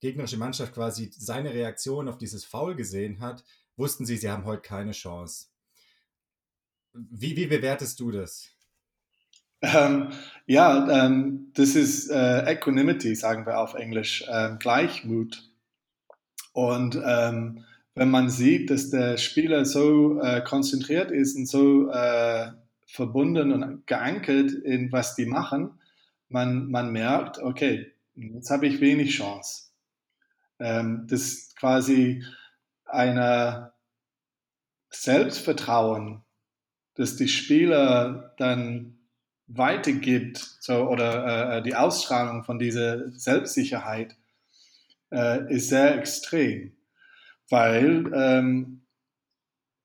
gegnerische 0.00 0.36
Mannschaft 0.36 0.74
quasi 0.74 1.10
seine 1.16 1.52
Reaktion 1.52 2.08
auf 2.08 2.18
dieses 2.18 2.44
Foul 2.44 2.74
gesehen 2.76 3.20
hat, 3.20 3.44
wussten 3.76 4.06
sie, 4.06 4.16
sie 4.16 4.30
haben 4.30 4.44
heute 4.44 4.62
keine 4.62 4.92
Chance. 4.92 5.46
Wie, 6.92 7.36
wie 7.36 7.46
bewertest 7.46 7.98
du 7.98 8.10
das? 8.10 8.50
Ähm, 9.62 10.12
ja, 10.46 11.06
ähm, 11.06 11.50
das 11.54 11.74
ist 11.74 12.10
äh, 12.10 12.52
Equanimity, 12.52 13.14
sagen 13.14 13.46
wir 13.46 13.58
auf 13.58 13.74
Englisch, 13.74 14.24
ähm, 14.30 14.58
Gleichmut. 14.58 15.42
Und 16.52 17.00
ähm, 17.04 17.64
wenn 17.94 18.10
man 18.10 18.28
sieht, 18.30 18.70
dass 18.70 18.90
der 18.90 19.16
Spieler 19.18 19.64
so 19.64 20.20
äh, 20.20 20.42
konzentriert 20.42 21.10
ist 21.10 21.36
und 21.36 21.46
so 21.46 21.90
äh, 21.90 22.50
verbunden 22.86 23.52
und 23.52 23.86
geankert 23.86 24.52
in 24.52 24.90
was 24.92 25.14
die 25.14 25.26
machen, 25.26 25.78
man, 26.28 26.70
man 26.70 26.90
merkt, 26.90 27.38
okay, 27.38 27.92
jetzt 28.14 28.50
habe 28.50 28.66
ich 28.66 28.80
wenig 28.80 29.16
Chance. 29.16 29.70
Ähm, 30.58 31.06
das 31.08 31.54
quasi 31.56 32.24
ein 32.84 33.70
Selbstvertrauen, 34.90 36.22
dass 36.94 37.16
die 37.16 37.28
Spieler 37.28 38.34
dann 38.38 38.98
weitergibt 39.46 40.38
so, 40.60 40.88
oder 40.88 41.56
äh, 41.56 41.62
die 41.62 41.74
Ausstrahlung 41.74 42.44
von 42.44 42.58
dieser 42.58 43.10
Selbstsicherheit 43.10 44.16
äh, 45.12 45.52
ist 45.52 45.68
sehr 45.68 45.98
extrem, 45.98 46.72
weil 47.50 48.10
ähm, 48.14 48.86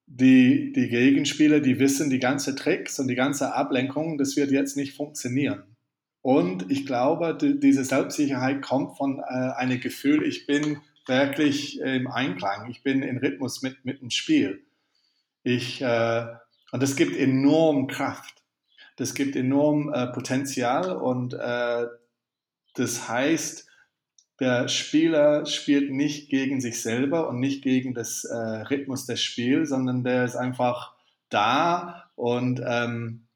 die, 0.06 0.72
die 0.74 0.90
Gegenspieler, 0.90 1.60
die 1.60 1.80
wissen 1.80 2.10
die 2.10 2.20
ganze 2.20 2.56
Tricks 2.56 3.00
und 3.00 3.08
die 3.08 3.16
ganze 3.16 3.54
Ablenkung, 3.54 4.18
das 4.18 4.36
wird 4.36 4.52
jetzt 4.52 4.76
nicht 4.76 4.96
funktionieren. 4.96 5.76
Und 6.22 6.70
ich 6.72 6.86
glaube, 6.86 7.38
die, 7.40 7.60
diese 7.60 7.86
Selbstsicherheit 7.86 8.62
kommt 8.62 8.98
von 8.98 9.20
äh, 9.20 9.52
einem 9.56 9.80
Gefühl, 9.80 10.24
ich 10.24 10.48
bin 10.48 10.82
wirklich 11.08 11.80
im 11.80 12.08
Einklang, 12.08 12.70
ich 12.70 12.84
bin 12.84 13.04
in 13.04 13.18
Rhythmus 13.18 13.62
mit, 13.62 13.86
mit 13.86 14.02
dem 14.02 14.10
Spiel. 14.10 14.64
Ich, 15.44 15.82
äh, 15.82 16.26
und 16.72 16.84
das 16.84 16.96
gibt 16.96 17.16
enorm 17.16 17.88
Kraft, 17.88 18.44
das 18.98 19.14
gibt 19.14 19.36
enorm 19.36 19.94
äh, 19.94 20.08
Potenzial 20.08 20.92
und 20.98 21.34
äh, 21.34 21.86
das 22.76 23.08
heißt, 23.08 23.69
der 24.40 24.68
Spieler 24.68 25.46
spielt 25.46 25.92
nicht 25.92 26.30
gegen 26.30 26.62
sich 26.62 26.82
selber 26.82 27.28
und 27.28 27.40
nicht 27.40 27.62
gegen 27.62 27.94
das 27.94 28.24
äh, 28.24 28.36
Rhythmus 28.36 29.06
des 29.06 29.22
Spiels, 29.22 29.70
sondern 29.70 30.04
der 30.04 30.24
ist 30.24 30.36
einfach 30.36 30.94
da 31.30 32.10
und, 32.16 32.62
ähm, 32.66 33.28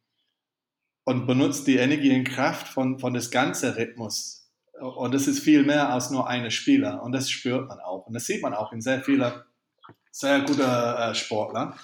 und 1.03 1.27
benutzt 1.27 1.67
die 1.67 1.77
Energie 1.77 2.15
und 2.15 2.23
Kraft 2.23 2.67
von, 2.67 2.99
von 2.99 3.13
das 3.13 3.31
ganze 3.31 3.75
Rhythmus. 3.75 4.49
Und 4.79 5.13
das 5.13 5.27
ist 5.27 5.39
viel 5.39 5.63
mehr 5.63 5.89
als 5.89 6.09
nur 6.09 6.27
eine 6.27 6.51
Spieler. 6.51 7.03
Und 7.03 7.11
das 7.11 7.29
spürt 7.29 7.67
man 7.67 7.79
auch. 7.79 8.07
Und 8.07 8.13
das 8.13 8.25
sieht 8.25 8.41
man 8.41 8.53
auch 8.53 8.71
in 8.71 8.81
sehr 8.81 9.03
vielen 9.03 9.31
sehr 10.11 10.41
guten 10.41 10.61
äh, 10.61 11.13
Sportler. 11.15 11.75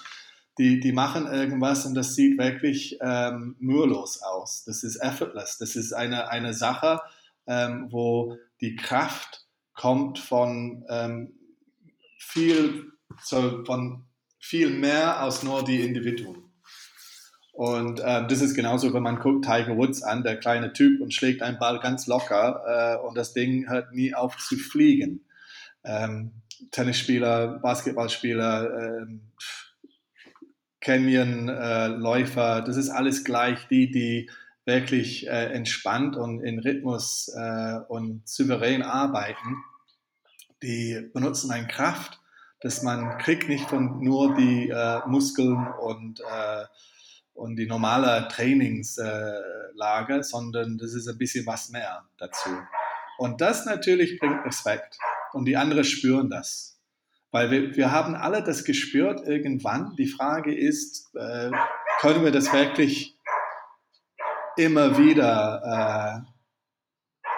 Die, 0.58 0.80
die 0.80 0.92
machen 0.92 1.26
irgendwas 1.26 1.86
und 1.86 1.94
das 1.94 2.14
sieht 2.14 2.38
wirklich 2.38 2.98
ähm, 3.00 3.56
mühelos 3.58 4.22
aus. 4.22 4.64
Das 4.64 4.82
ist 4.82 4.96
effortless. 4.96 5.58
Das 5.58 5.76
ist 5.76 5.92
eine, 5.92 6.28
eine 6.28 6.54
Sache, 6.54 7.00
ähm, 7.46 7.86
wo 7.90 8.36
die 8.60 8.76
Kraft 8.76 9.46
kommt 9.74 10.18
von 10.18 10.84
ähm, 10.88 11.34
viel, 12.18 12.92
so 13.22 13.64
von 13.64 14.04
viel 14.38 14.70
mehr 14.70 15.18
als 15.18 15.42
nur 15.42 15.64
die 15.64 15.80
Individuen. 15.80 16.50
Und 17.52 18.00
äh, 18.00 18.26
das 18.26 18.40
ist 18.40 18.54
genauso, 18.54 18.94
wenn 18.94 19.02
man 19.02 19.18
guckt 19.18 19.44
Tiger 19.44 19.76
Woods 19.76 20.02
an, 20.02 20.22
der 20.22 20.38
kleine 20.38 20.72
Typ 20.72 21.00
und 21.00 21.12
schlägt 21.12 21.42
einen 21.42 21.58
Ball 21.58 21.78
ganz 21.80 22.06
locker 22.06 22.62
äh, 22.66 23.06
und 23.06 23.16
das 23.16 23.34
Ding 23.34 23.68
hört 23.68 23.92
nie 23.92 24.14
auf 24.14 24.36
zu 24.38 24.56
fliegen. 24.56 25.26
Ähm, 25.84 26.32
Tennisspieler, 26.70 27.58
Basketballspieler, 27.58 29.02
äh, 29.02 29.06
Canyon-Läufer, 30.80 32.62
das 32.62 32.76
ist 32.76 32.88
alles 32.88 33.24
gleich 33.24 33.68
die, 33.68 33.90
die 33.90 34.30
wirklich 34.64 35.26
äh, 35.26 35.52
entspannt 35.52 36.16
und 36.16 36.40
in 36.40 36.58
Rhythmus 36.58 37.28
äh, 37.34 37.80
und 37.88 38.28
souverän 38.28 38.82
arbeiten, 38.82 39.56
die 40.62 41.10
benutzen 41.12 41.50
eine 41.50 41.66
Kraft, 41.66 42.20
dass 42.60 42.82
man 42.82 43.18
kriegt 43.18 43.48
nicht 43.48 43.68
von 43.68 44.02
nur 44.02 44.34
die 44.34 44.68
äh, 44.68 45.00
Muskeln 45.06 45.66
und, 45.80 46.20
äh, 46.20 46.64
und 47.32 47.56
die 47.56 47.66
normale 47.66 48.28
Trainingslage, 48.28 50.22
sondern 50.22 50.76
das 50.76 50.92
ist 50.92 51.08
ein 51.08 51.16
bisschen 51.16 51.46
was 51.46 51.70
mehr 51.70 52.04
dazu. 52.18 52.50
Und 53.16 53.40
das 53.40 53.64
natürlich 53.64 54.18
bringt 54.18 54.44
Respekt 54.44 54.98
und 55.32 55.46
die 55.46 55.56
anderen 55.56 55.84
spüren 55.84 56.28
das. 56.30 56.78
Weil 57.32 57.50
wir, 57.50 57.76
wir 57.76 57.92
haben 57.92 58.14
alle 58.14 58.42
das 58.42 58.64
gespürt 58.64 59.20
irgendwann. 59.26 59.94
Die 59.96 60.08
Frage 60.08 60.54
ist, 60.54 61.14
äh, 61.14 61.50
können 62.00 62.24
wir 62.24 62.32
das 62.32 62.52
wirklich 62.52 63.16
immer 64.60 64.98
wieder 64.98 66.24
äh, 66.24 67.30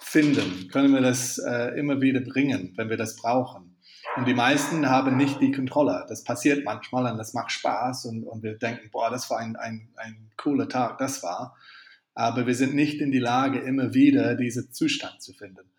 finden? 0.00 0.68
Können 0.72 0.94
wir 0.94 1.02
das 1.02 1.38
äh, 1.38 1.78
immer 1.78 2.00
wieder 2.00 2.20
bringen, 2.20 2.72
wenn 2.76 2.88
wir 2.88 2.96
das 2.96 3.16
brauchen? 3.16 3.76
Und 4.16 4.26
die 4.26 4.34
meisten 4.34 4.88
haben 4.88 5.16
nicht 5.16 5.40
die 5.40 5.52
Kontrolle. 5.52 6.04
Das 6.08 6.24
passiert 6.24 6.64
manchmal 6.64 7.12
und 7.12 7.18
das 7.18 7.34
macht 7.34 7.52
Spaß 7.52 8.06
und, 8.06 8.24
und 8.24 8.42
wir 8.42 8.58
denken, 8.58 8.90
boah, 8.90 9.10
das 9.10 9.30
war 9.30 9.38
ein, 9.38 9.56
ein, 9.56 9.90
ein 9.96 10.30
cooler 10.36 10.68
Tag, 10.68 10.98
das 10.98 11.22
war. 11.22 11.56
Aber 12.14 12.46
wir 12.46 12.54
sind 12.54 12.74
nicht 12.74 13.00
in 13.00 13.12
die 13.12 13.18
Lage, 13.18 13.60
immer 13.60 13.94
wieder 13.94 14.34
diesen 14.34 14.72
Zustand 14.72 15.22
zu 15.22 15.32
finden. 15.32 15.70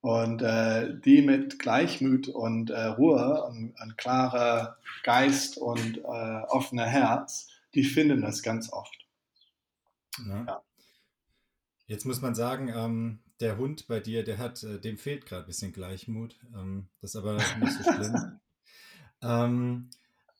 Und 0.00 0.42
äh, 0.42 0.98
die 1.04 1.22
mit 1.22 1.60
Gleichmut 1.60 2.26
und 2.26 2.70
äh, 2.70 2.84
Ruhe 2.86 3.44
und 3.44 3.74
ein 3.78 3.94
klarer 3.96 4.76
Geist 5.04 5.56
und 5.58 5.98
äh, 5.98 6.42
offener 6.48 6.86
Herz, 6.86 7.48
die 7.74 7.84
finden 7.84 8.22
das 8.22 8.42
ganz 8.42 8.72
oft. 8.72 9.02
Ja. 10.26 10.44
Ja. 10.44 10.62
Jetzt 11.86 12.06
muss 12.06 12.20
man 12.20 12.34
sagen, 12.34 12.68
ähm, 12.74 13.20
der 13.40 13.58
Hund 13.58 13.86
bei 13.88 14.00
dir, 14.00 14.24
der 14.24 14.38
hat, 14.38 14.62
äh, 14.62 14.80
dem 14.80 14.96
fehlt 14.96 15.26
gerade 15.26 15.44
ein 15.44 15.46
bisschen 15.46 15.72
Gleichmut. 15.72 16.38
Ähm, 16.54 16.88
das 17.00 17.10
ist 17.10 17.16
aber 17.16 17.34
nicht 17.34 17.72
so 17.72 17.92
schlimm. 17.92 18.40
ähm, 19.22 19.90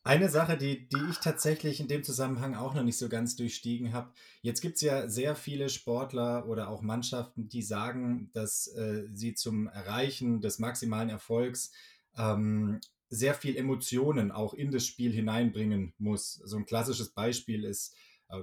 eine 0.05 0.29
Sache, 0.29 0.57
die, 0.57 0.87
die 0.89 1.09
ich 1.09 1.19
tatsächlich 1.19 1.79
in 1.79 1.87
dem 1.87 2.03
Zusammenhang 2.03 2.55
auch 2.55 2.73
noch 2.73 2.83
nicht 2.83 2.97
so 2.97 3.07
ganz 3.07 3.35
durchstiegen 3.35 3.93
habe. 3.93 4.11
Jetzt 4.41 4.61
gibt 4.61 4.75
es 4.75 4.81
ja 4.81 5.07
sehr 5.07 5.35
viele 5.35 5.69
Sportler 5.69 6.47
oder 6.47 6.69
auch 6.69 6.81
Mannschaften, 6.81 7.47
die 7.47 7.61
sagen, 7.61 8.29
dass 8.33 8.67
äh, 8.67 9.07
sie 9.13 9.33
zum 9.33 9.67
Erreichen 9.67 10.41
des 10.41 10.59
maximalen 10.59 11.09
Erfolgs 11.09 11.71
ähm, 12.17 12.81
sehr 13.09 13.33
viel 13.33 13.55
Emotionen 13.55 14.31
auch 14.31 14.53
in 14.53 14.71
das 14.71 14.85
Spiel 14.85 15.13
hineinbringen 15.13 15.93
muss. 15.97 16.33
So 16.33 16.57
ein 16.57 16.65
klassisches 16.65 17.09
Beispiel 17.09 17.63
ist 17.63 17.95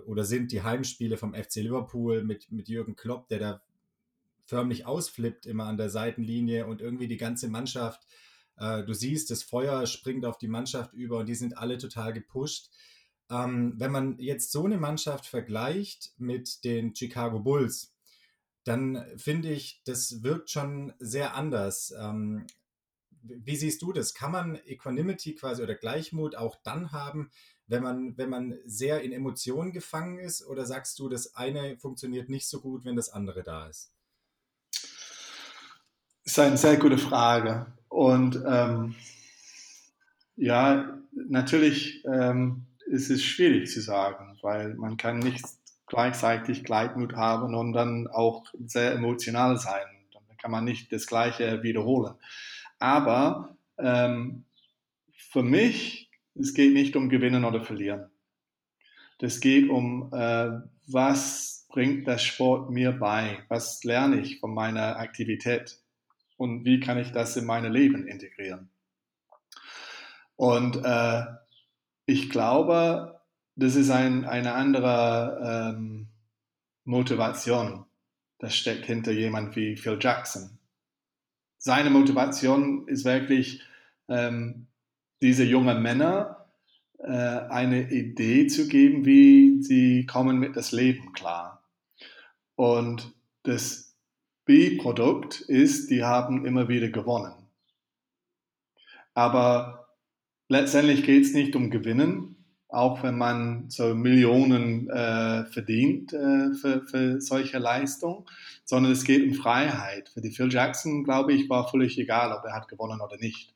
oder 0.07 0.25
sind 0.25 0.53
die 0.53 0.63
Heimspiele 0.63 1.17
vom 1.17 1.35
FC 1.35 1.57
Liverpool 1.57 2.23
mit, 2.25 2.51
mit 2.51 2.69
Jürgen 2.69 2.97
Klopp, 2.97 3.29
der 3.29 3.39
da 3.39 3.63
förmlich 4.45 4.87
ausflippt 4.87 5.47
immer 5.47 5.65
an 5.65 5.77
der 5.77 5.91
Seitenlinie 5.91 6.67
und 6.67 6.81
irgendwie 6.81 7.09
die 7.09 7.17
ganze 7.17 7.49
Mannschaft, 7.49 8.07
äh, 8.57 8.85
du 8.85 8.93
siehst, 8.93 9.31
das 9.31 9.43
Feuer 9.43 9.87
springt 9.87 10.25
auf 10.25 10.39
die 10.39 10.49
Mannschaft 10.49 10.93
über 10.93 11.19
und 11.19 11.29
die 11.29 11.35
sind 11.35 11.57
alle 11.57 11.79
total 11.79 12.13
gepusht. 12.13 12.71
Ähm, 13.31 13.75
wenn 13.77 13.93
man 13.93 14.19
jetzt 14.19 14.51
so 14.51 14.65
eine 14.65 14.77
Mannschaft 14.77 15.27
vergleicht 15.27 16.13
mit 16.19 16.65
den 16.65 16.95
Chicago 16.95 17.41
Bulls, 17.41 17.95
dann 18.65 19.05
finde 19.17 19.53
ich, 19.53 19.83
das 19.85 20.23
wirkt 20.23 20.51
schon 20.51 20.93
sehr 20.99 21.35
anders. 21.35 21.95
Ähm, 21.99 22.47
wie 23.23 23.57
siehst 23.57 23.83
du 23.83 23.93
das? 23.93 24.15
Kann 24.15 24.33
man 24.33 24.57
Equanimity 24.67 25.35
quasi 25.35 25.63
oder 25.63 25.75
Gleichmut 25.75 26.37
auch 26.37 26.57
dann 26.63 26.93
haben, 26.93 27.31
wenn 27.71 27.83
man, 27.83 28.19
wenn 28.19 28.29
man 28.29 28.59
sehr 28.67 29.01
in 29.03 29.13
Emotionen 29.13 29.73
gefangen 29.73 30.19
ist? 30.19 30.45
Oder 30.47 30.67
sagst 30.67 30.99
du, 30.99 31.09
das 31.09 31.37
eine 31.37 31.77
funktioniert 31.79 32.29
nicht 32.29 32.49
so 32.49 32.61
gut, 32.61 32.85
wenn 32.85 32.97
das 32.97 33.11
andere 33.11 33.43
da 33.43 33.69
ist? 33.69 33.93
Das 36.25 36.33
ist 36.33 36.39
eine 36.39 36.57
sehr 36.57 36.77
gute 36.77 36.99
Frage. 36.99 37.67
Und 37.89 38.43
ähm, 38.45 38.97
ja, 40.37 40.99
natürlich 41.13 42.05
ähm, 42.05 42.67
ist 42.87 43.09
es 43.09 43.23
schwierig 43.23 43.71
zu 43.71 43.81
sagen, 43.81 44.39
weil 44.43 44.75
man 44.75 44.97
kann 44.97 45.21
nicht 45.21 45.45
gleichzeitig 45.87 46.65
Gleitmut 46.65 47.15
haben 47.15 47.55
und 47.55 47.73
dann 47.73 48.09
auch 48.09 48.47
sehr 48.67 48.93
emotional 48.93 49.59
sein. 49.59 49.87
Dann 50.13 50.37
kann 50.39 50.51
man 50.51 50.65
nicht 50.65 50.93
das 50.93 51.07
Gleiche 51.07 51.63
wiederholen. 51.63 52.15
Aber 52.81 53.57
ähm, 53.79 54.45
für 55.13 55.43
mich 55.43 56.10
es 56.35 56.55
geht 56.55 56.73
nicht 56.73 56.97
um 56.97 57.09
Gewinnen 57.09 57.45
oder 57.45 57.63
Verlieren. 57.63 58.11
Das 59.19 59.41
geht 59.41 59.69
um, 59.69 60.13
äh, 60.13 60.51
was 60.87 61.67
bringt 61.69 62.07
der 62.07 62.19
Sport 62.19 62.71
mir 62.71 62.93
bei? 62.93 63.45
Was 63.49 63.85
lerne 63.85 64.21
ich 64.21 64.41
von 64.41 64.55
meiner 64.55 64.97
Aktivität? 64.97 65.79
Und 66.37 66.65
wie 66.65 66.81
kann 66.81 66.99
ich 66.99 67.13
das 67.13 67.37
in 67.37 67.45
mein 67.45 67.71
Leben 67.71 68.07
integrieren? 68.07 68.71
Und 70.37 70.83
äh, 70.85 71.25
ich 72.07 72.31
glaube, 72.31 73.21
das 73.57 73.77
ist 73.77 73.91
ein, 73.91 74.25
eine 74.25 74.55
andere 74.55 75.75
ähm, 75.75 76.09
Motivation, 76.85 77.85
das 78.39 78.57
steckt 78.57 78.87
hinter 78.87 79.13
jemand 79.13 79.55
wie 79.55 79.77
Phil 79.77 79.99
Jackson. 80.01 80.59
seine 81.59 81.91
Motivation 81.91 82.89
ist 82.89 83.05
wirklich, 83.05 83.63
ähm, 84.09 84.67
diese 85.23 85.45
jungen 85.45 85.83
Männer 85.83 86.47
äh, 86.99 87.11
eine 87.11 87.91
Idee 87.91 88.47
zu 88.47 88.69
geben, 88.69 89.05
wie 89.05 89.63
sie 89.63 90.07
kommen 90.07 90.39
mit 90.39 90.57
das 90.57 90.73
Leben 90.73 91.13
klar. 91.13 91.65
Und 92.57 93.15
das 93.43 93.97
B-Produkt 94.45 95.41
ist, 95.41 95.91
die 95.91 96.05
haben 96.05 96.45
immer 96.45 96.69
wieder 96.69 96.89
gewonnen. 96.89 97.33
Aber 99.15 99.97
letztendlich 100.49 101.05
geht 101.05 101.25
es 101.25 101.35
nicht 101.35 101.57
um 101.57 101.71
Gewinnen, 101.71 102.37
auch 102.69 103.03
wenn 103.03 103.19
man 103.19 103.69
so 103.69 103.95
Millionen 103.95 104.89
äh, 104.91 105.45
verdient 105.47 106.13
äh, 106.13 106.55
für, 106.55 106.83
für 106.83 107.21
solche 107.21 107.59
Leistungen, 107.59 108.27
sondern 108.65 108.93
es 108.93 109.05
geht 109.05 109.25
um 109.25 109.35
Freiheit. 109.35 110.09
Für 110.11 110.21
die 110.21 110.31
Phil 110.31 110.53
Jackson, 110.53 111.03
glaube 111.05 111.33
ich, 111.33 111.49
war 111.49 111.69
völlig 111.69 111.99
egal, 111.99 112.33
ob 112.33 112.45
er 112.45 112.55
hat 112.55 112.69
gewonnen 112.69 113.01
oder 113.01 113.17
nicht. 113.17 113.55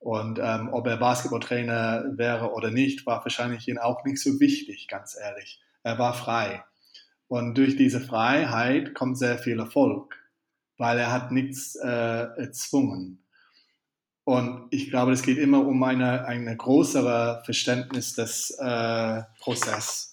Und 0.00 0.38
ähm, 0.42 0.70
ob 0.72 0.86
er 0.86 0.96
Basketballtrainer 0.96 2.12
wäre 2.16 2.52
oder 2.52 2.70
nicht, 2.70 3.06
war 3.06 3.22
wahrscheinlich 3.22 3.68
ihn 3.68 3.78
auch 3.78 4.02
nicht 4.04 4.20
so 4.20 4.40
wichtig, 4.40 4.88
ganz 4.88 5.16
ehrlich. 5.20 5.60
Er 5.82 5.98
war 5.98 6.14
frei. 6.14 6.64
Und 7.28 7.56
durch 7.56 7.76
diese 7.76 8.00
Freiheit 8.00 8.94
kommt 8.94 9.18
sehr 9.18 9.38
viel 9.38 9.60
Erfolg, 9.60 10.16
weil 10.78 10.98
er 10.98 11.12
hat 11.12 11.30
nichts 11.32 11.76
äh, 11.76 11.86
erzwungen. 11.86 13.24
Und 14.24 14.68
ich 14.70 14.90
glaube, 14.90 15.12
es 15.12 15.22
geht 15.22 15.38
immer 15.38 15.66
um 15.66 15.82
eine, 15.82 16.24
eine 16.24 16.56
größere 16.56 17.42
Verständnis 17.44 18.14
des 18.14 18.50
äh, 18.58 19.22
Prozesses. 19.38 20.12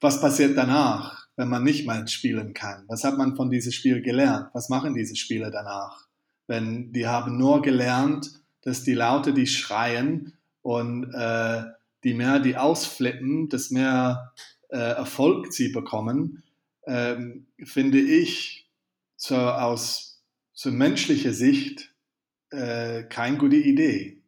Was 0.00 0.20
passiert 0.20 0.56
danach, 0.56 1.26
wenn 1.36 1.48
man 1.48 1.64
nicht 1.64 1.84
mal 1.84 2.06
spielen 2.06 2.54
kann? 2.54 2.84
Was 2.86 3.02
hat 3.02 3.18
man 3.18 3.34
von 3.34 3.50
diesem 3.50 3.72
Spiel 3.72 4.02
gelernt? 4.02 4.50
Was 4.52 4.68
machen 4.68 4.94
diese 4.94 5.16
Spieler 5.16 5.50
danach? 5.50 6.09
Wenn 6.50 6.92
die 6.92 7.06
haben 7.06 7.38
nur 7.38 7.62
gelernt, 7.62 8.32
dass 8.62 8.82
die 8.82 8.94
Laute, 8.94 9.32
die 9.32 9.46
schreien 9.46 10.32
und 10.62 11.04
äh, 11.14 11.62
die 12.02 12.12
mehr 12.12 12.40
die 12.40 12.56
ausflippen, 12.56 13.48
dass 13.48 13.70
mehr 13.70 14.32
äh, 14.68 14.76
Erfolg 14.76 15.52
sie 15.52 15.68
bekommen, 15.68 16.42
ähm, 16.88 17.46
finde 17.62 18.00
ich 18.00 18.68
so 19.14 19.36
aus 19.36 20.24
so 20.52 20.72
menschlicher 20.72 21.32
Sicht 21.32 21.94
äh, 22.50 23.04
keine 23.04 23.38
gute 23.38 23.54
Idee. 23.54 24.20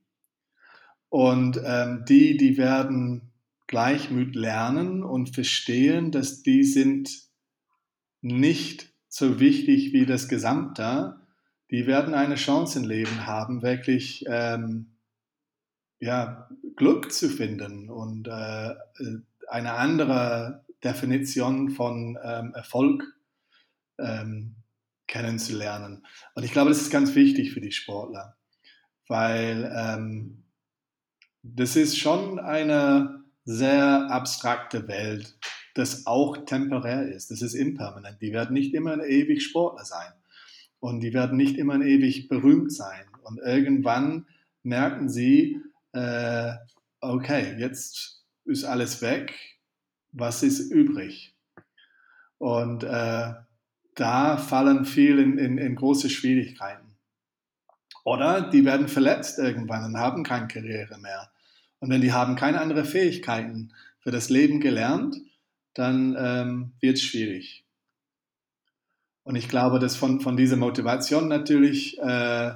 Und 1.09 1.61
ähm, 1.65 2.05
die, 2.09 2.37
die 2.37 2.57
werden 2.57 3.33
Gleichmut 3.67 4.37
lernen 4.37 5.03
und 5.03 5.35
verstehen, 5.35 6.13
dass 6.13 6.45
die 6.45 6.63
sind 6.63 7.11
nicht 8.21 8.93
so 9.09 9.41
wichtig 9.41 9.93
wie 9.93 10.07
das 10.07 10.29
Gesamte. 10.29 11.17
Die 11.73 11.87
werden 11.87 12.13
eine 12.13 12.35
Chance 12.35 12.81
im 12.81 12.85
Leben 12.85 13.27
haben, 13.27 13.63
wirklich 13.63 14.27
ähm, 14.29 14.99
ja, 16.01 16.51
Glück 16.77 17.11
zu 17.11 17.31
finden 17.31 17.89
und 17.89 18.29
äh, 18.29 18.75
eine 19.49 19.73
andere 19.73 20.67
Definition 20.85 21.71
von 21.71 22.19
ähm, 22.23 22.53
Erfolg 22.53 23.05
ähm, 23.99 24.57
kennenzulernen. 25.07 26.07
Und 26.35 26.45
ich 26.45 26.53
glaube, 26.53 26.69
das 26.69 26.83
ist 26.83 26.91
ganz 26.91 27.15
wichtig 27.15 27.53
für 27.53 27.63
die 27.63 27.73
Sportler, 27.73 28.37
weil 29.09 29.73
ähm, 29.75 30.45
das 31.43 31.77
ist 31.77 31.99
schon 31.99 32.39
eine 32.39 33.25
sehr 33.45 34.11
abstrakte 34.11 34.89
Welt, 34.89 35.39
das 35.75 36.07
auch 36.07 36.45
temporär 36.45 37.11
ist. 37.11 37.31
Das 37.31 37.41
ist 37.41 37.55
impermanent. 37.55 38.21
Die 38.21 38.33
werden 38.33 38.53
nicht 38.53 38.75
immer 38.75 39.03
ewig 39.03 39.43
Sportler 39.43 39.87
sein 39.87 40.13
und 40.83 40.99
die 40.99 41.15
werden 41.15 41.37
nicht 41.37 41.59
immer 41.59 41.75
ein 41.75 41.83
ewig 41.83 42.27
berühmt 42.27 42.73
sein. 42.73 43.05
Und 43.23 43.39
irgendwann 43.39 44.27
merken 44.65 45.09
sie, 45.09 45.63
äh, 45.93 46.55
okay, 47.01 47.55
jetzt 47.57 48.25
ist 48.47 48.65
alles 48.65 49.01
weg, 49.01 49.33
was 50.11 50.43
ist 50.43 50.73
übrig? 50.73 51.37
Und 52.39 52.83
äh, 52.83 53.33
da 53.95 54.37
fallen 54.37 54.85
viele 54.85 55.23
in, 55.23 55.39
in, 55.39 55.57
in 55.57 55.77
große 55.77 56.11
Schwierigkeiten. 56.11 56.97
Oder 58.05 58.51
die 58.51 58.65
werden 58.65 58.89
verletzt 58.89 59.39
irgendwann 59.39 59.85
und 59.85 59.99
haben 59.99 60.25
keine 60.25 60.49
Karriere 60.49 60.99
mehr. 60.99 61.31
Und 61.79 61.91
wenn 61.91 62.01
die 62.01 62.13
haben 62.13 62.35
keine 62.35 62.61
anderen 62.61 62.85
Fähigkeiten 62.85 63.73
für 64.01 64.11
das 64.11 64.31
Leben 64.31 64.59
gelernt, 64.59 65.17
dann 65.75 66.17
ähm, 66.19 66.73
wird 66.81 66.97
es 66.97 67.05
schwierig. 67.05 67.62
Und 69.25 69.37
ich 69.37 69.49
glaube, 69.49 69.79
dass 69.79 69.97
von, 69.97 70.21
von 70.21 70.37
dieser 70.37 70.57
Motivation 70.57 71.29
natürlich 71.29 71.99
äh, 71.99 72.53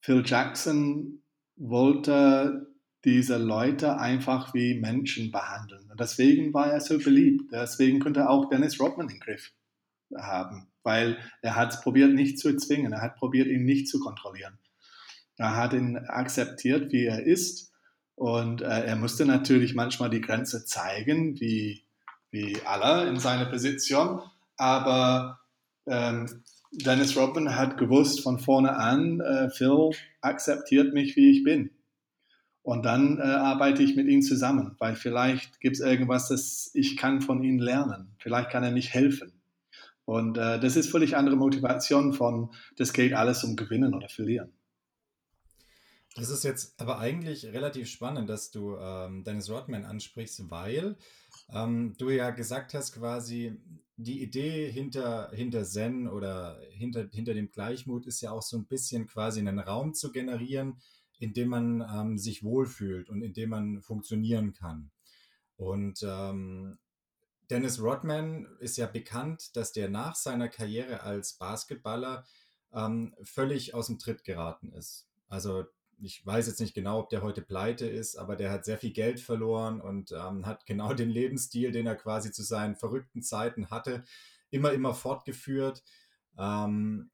Phil 0.00 0.22
Jackson 0.24 1.22
wollte 1.56 2.72
diese 3.04 3.36
Leute 3.36 3.98
einfach 3.98 4.54
wie 4.54 4.78
Menschen 4.78 5.30
behandeln. 5.30 5.90
Und 5.90 6.00
deswegen 6.00 6.54
war 6.54 6.72
er 6.72 6.80
so 6.80 6.98
beliebt. 6.98 7.52
Deswegen 7.52 7.98
konnte 7.98 8.28
auch 8.28 8.48
Dennis 8.48 8.80
Rodman 8.80 9.08
den 9.08 9.20
Griff 9.20 9.52
haben, 10.16 10.68
weil 10.82 11.18
er 11.40 11.56
hat 11.56 11.72
es 11.74 11.80
probiert 11.80 12.12
nicht 12.12 12.38
zu 12.38 12.54
zwingen, 12.56 12.92
er 12.92 13.02
hat 13.02 13.16
probiert 13.16 13.48
ihn 13.48 13.64
nicht 13.64 13.88
zu 13.88 13.98
kontrollieren. 14.00 14.58
Er 15.36 15.56
hat 15.56 15.72
ihn 15.72 15.96
akzeptiert, 15.96 16.92
wie 16.92 17.06
er 17.06 17.24
ist 17.24 17.72
und 18.14 18.60
äh, 18.60 18.84
er 18.84 18.96
musste 18.96 19.24
natürlich 19.24 19.74
manchmal 19.74 20.10
die 20.10 20.20
Grenze 20.20 20.64
zeigen, 20.64 21.40
wie, 21.40 21.84
wie 22.30 22.56
alle 22.64 23.08
in 23.08 23.18
seiner 23.18 23.46
Position, 23.46 24.20
aber 24.56 25.40
ähm, 25.86 26.42
Dennis 26.72 27.16
Rodman 27.16 27.54
hat 27.56 27.76
gewusst 27.76 28.22
von 28.22 28.38
vorne 28.38 28.76
an, 28.76 29.20
äh, 29.20 29.50
Phil 29.50 29.90
akzeptiert 30.20 30.94
mich, 30.94 31.16
wie 31.16 31.30
ich 31.30 31.44
bin. 31.44 31.70
Und 32.62 32.84
dann 32.84 33.18
äh, 33.18 33.22
arbeite 33.22 33.82
ich 33.82 33.96
mit 33.96 34.06
ihm 34.06 34.22
zusammen, 34.22 34.76
weil 34.78 34.94
vielleicht 34.94 35.60
gibt 35.60 35.76
es 35.76 35.80
irgendwas, 35.80 36.28
das 36.28 36.70
ich 36.74 36.96
kann 36.96 37.20
von 37.20 37.42
ihm 37.42 37.58
lernen. 37.58 38.14
Vielleicht 38.18 38.50
kann 38.50 38.62
er 38.62 38.70
mich 38.70 38.94
helfen. 38.94 39.32
Und 40.04 40.38
äh, 40.38 40.60
das 40.60 40.76
ist 40.76 40.90
völlig 40.90 41.16
andere 41.16 41.36
Motivation 41.36 42.12
von, 42.12 42.50
das 42.76 42.92
geht 42.92 43.14
alles 43.14 43.44
um 43.44 43.56
Gewinnen 43.56 43.94
oder 43.94 44.08
Verlieren. 44.08 44.52
Das 46.14 46.28
ist 46.28 46.44
jetzt 46.44 46.78
aber 46.80 46.98
eigentlich 46.98 47.46
relativ 47.46 47.88
spannend, 47.88 48.28
dass 48.28 48.50
du 48.50 48.76
ähm, 48.76 49.24
Dennis 49.24 49.50
Rodman 49.50 49.84
ansprichst, 49.84 50.50
weil 50.50 50.96
ähm, 51.52 51.94
du 51.98 52.10
ja 52.10 52.30
gesagt 52.30 52.74
hast, 52.74 52.92
quasi 52.92 53.60
die 53.96 54.22
Idee 54.22 54.70
hinter, 54.70 55.30
hinter 55.32 55.64
Zen 55.64 56.08
oder 56.08 56.60
hinter, 56.70 57.08
hinter 57.12 57.34
dem 57.34 57.50
Gleichmut 57.50 58.06
ist 58.06 58.20
ja 58.20 58.32
auch 58.32 58.42
so 58.42 58.56
ein 58.56 58.66
bisschen 58.66 59.06
quasi 59.06 59.40
einen 59.40 59.58
Raum 59.58 59.94
zu 59.94 60.12
generieren, 60.12 60.78
in 61.18 61.34
dem 61.34 61.48
man 61.48 61.80
ähm, 61.82 62.18
sich 62.18 62.42
wohlfühlt 62.42 63.10
und 63.10 63.22
in 63.22 63.32
dem 63.32 63.50
man 63.50 63.80
funktionieren 63.82 64.52
kann. 64.52 64.90
Und 65.56 66.02
ähm, 66.02 66.78
Dennis 67.50 67.80
Rodman 67.80 68.46
ist 68.60 68.76
ja 68.76 68.86
bekannt, 68.86 69.54
dass 69.56 69.72
der 69.72 69.88
nach 69.88 70.16
seiner 70.16 70.48
Karriere 70.48 71.02
als 71.02 71.34
Basketballer 71.34 72.24
ähm, 72.72 73.14
völlig 73.22 73.74
aus 73.74 73.86
dem 73.86 73.98
Tritt 73.98 74.24
geraten 74.24 74.72
ist. 74.72 75.06
Also 75.28 75.64
ich 76.02 76.24
weiß 76.26 76.46
jetzt 76.46 76.60
nicht 76.60 76.74
genau, 76.74 77.00
ob 77.00 77.10
der 77.10 77.22
heute 77.22 77.42
pleite 77.42 77.86
ist, 77.86 78.16
aber 78.16 78.36
der 78.36 78.50
hat 78.50 78.64
sehr 78.64 78.78
viel 78.78 78.92
Geld 78.92 79.20
verloren 79.20 79.80
und 79.80 80.12
ähm, 80.12 80.46
hat 80.46 80.66
genau 80.66 80.94
den 80.94 81.10
Lebensstil, 81.10 81.72
den 81.72 81.86
er 81.86 81.96
quasi 81.96 82.32
zu 82.32 82.42
seinen 82.42 82.76
verrückten 82.76 83.22
Zeiten 83.22 83.70
hatte, 83.70 84.04
immer, 84.50 84.72
immer 84.72 84.94
fortgeführt. 84.94 85.82
Ähm, 86.38 87.10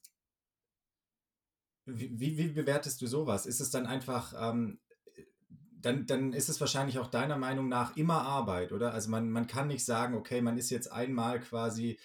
wie, 1.85 2.37
wie, 2.37 2.49
bewertest 2.49 3.01
du 3.01 3.07
sowas? 3.07 3.47
Ist 3.47 3.61
es 3.61 3.71
dann 3.71 3.87
einfach 3.87 4.35
ähm, 4.39 4.79
dann, 5.81 6.07
dann 6.07 6.33
ist 6.33 6.49
es 6.49 6.61
wahrscheinlich 6.61 6.99
auch 6.99 7.07
deiner 7.07 7.39
Meinung 7.39 7.69
nach 7.69 7.97
immer 7.97 8.23
Arbeit, 8.23 8.73
oder? 8.73 8.93
Also 8.93 9.11
man, 9.11 9.31
man 9.31 9.47
kann 9.47 9.69
nicht 9.69 9.85
sagen, 9.85 10.15
okay, 10.15 10.43
man 10.43 10.59
ist 10.59 10.71
jetzt 10.71 10.91
einmal 10.91 11.41
quasi 11.41 11.99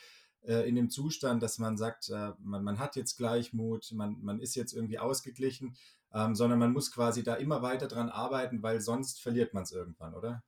äh, 0.44 0.68
in 0.68 0.76
dem 0.76 0.90
Zustand, 0.90 1.42
dass 1.42 1.58
man 1.58 1.78
sagt, 1.78 2.10
äh, 2.10 2.34
man, 2.40 2.64
man 2.64 2.80
hat 2.80 2.96
jetzt 2.96 3.18
Gleichmut, 3.18 3.92
man, 3.94 4.22
man 4.22 4.40
ist 4.40 4.56
jetzt 4.56 4.74
irgendwie 4.74 5.00
ausgeglichen, 5.00 5.76
ähm, 6.14 6.36
sondern 6.36 6.60
man 6.60 6.74
muss 6.74 6.92
quasi 6.92 7.24
da 7.24 7.36
immer 7.36 7.62
weiter 7.62 7.88
dran 7.88 8.10
arbeiten, 8.10 8.62
weil 8.64 8.82
sonst 8.82 9.22
verliert 9.22 9.54
man 9.54 9.64
es 9.64 9.72
irgendwann, 9.72 10.14
oder? 10.14 10.44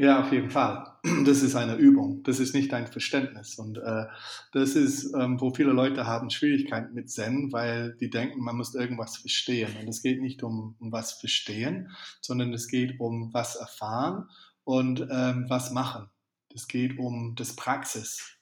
Ja, 0.00 0.20
auf 0.20 0.30
jeden 0.32 0.50
Fall. 0.50 0.86
Das 1.24 1.42
ist 1.42 1.56
eine 1.56 1.74
Übung. 1.74 2.22
Das 2.22 2.38
ist 2.38 2.54
nicht 2.54 2.72
ein 2.72 2.86
Verständnis. 2.86 3.58
Und 3.58 3.78
äh, 3.78 4.06
das 4.52 4.76
ist, 4.76 5.12
ähm, 5.14 5.40
wo 5.40 5.52
viele 5.52 5.72
Leute 5.72 6.06
haben 6.06 6.30
Schwierigkeiten 6.30 6.94
mit 6.94 7.10
Zen, 7.10 7.52
weil 7.52 7.96
die 7.96 8.08
denken, 8.08 8.40
man 8.40 8.56
muss 8.56 8.74
irgendwas 8.74 9.16
verstehen. 9.16 9.74
Und 9.80 9.88
es 9.88 10.00
geht 10.00 10.22
nicht 10.22 10.42
um, 10.44 10.76
um 10.78 10.92
was 10.92 11.14
verstehen, 11.14 11.90
sondern 12.20 12.52
es 12.52 12.68
geht 12.68 13.00
um 13.00 13.34
was 13.34 13.56
erfahren 13.56 14.28
und 14.62 15.06
ähm, 15.10 15.46
was 15.48 15.72
machen. 15.72 16.08
Es 16.54 16.68
geht 16.68 16.98
um 16.98 17.34
das 17.34 17.56
Praxis. 17.56 18.38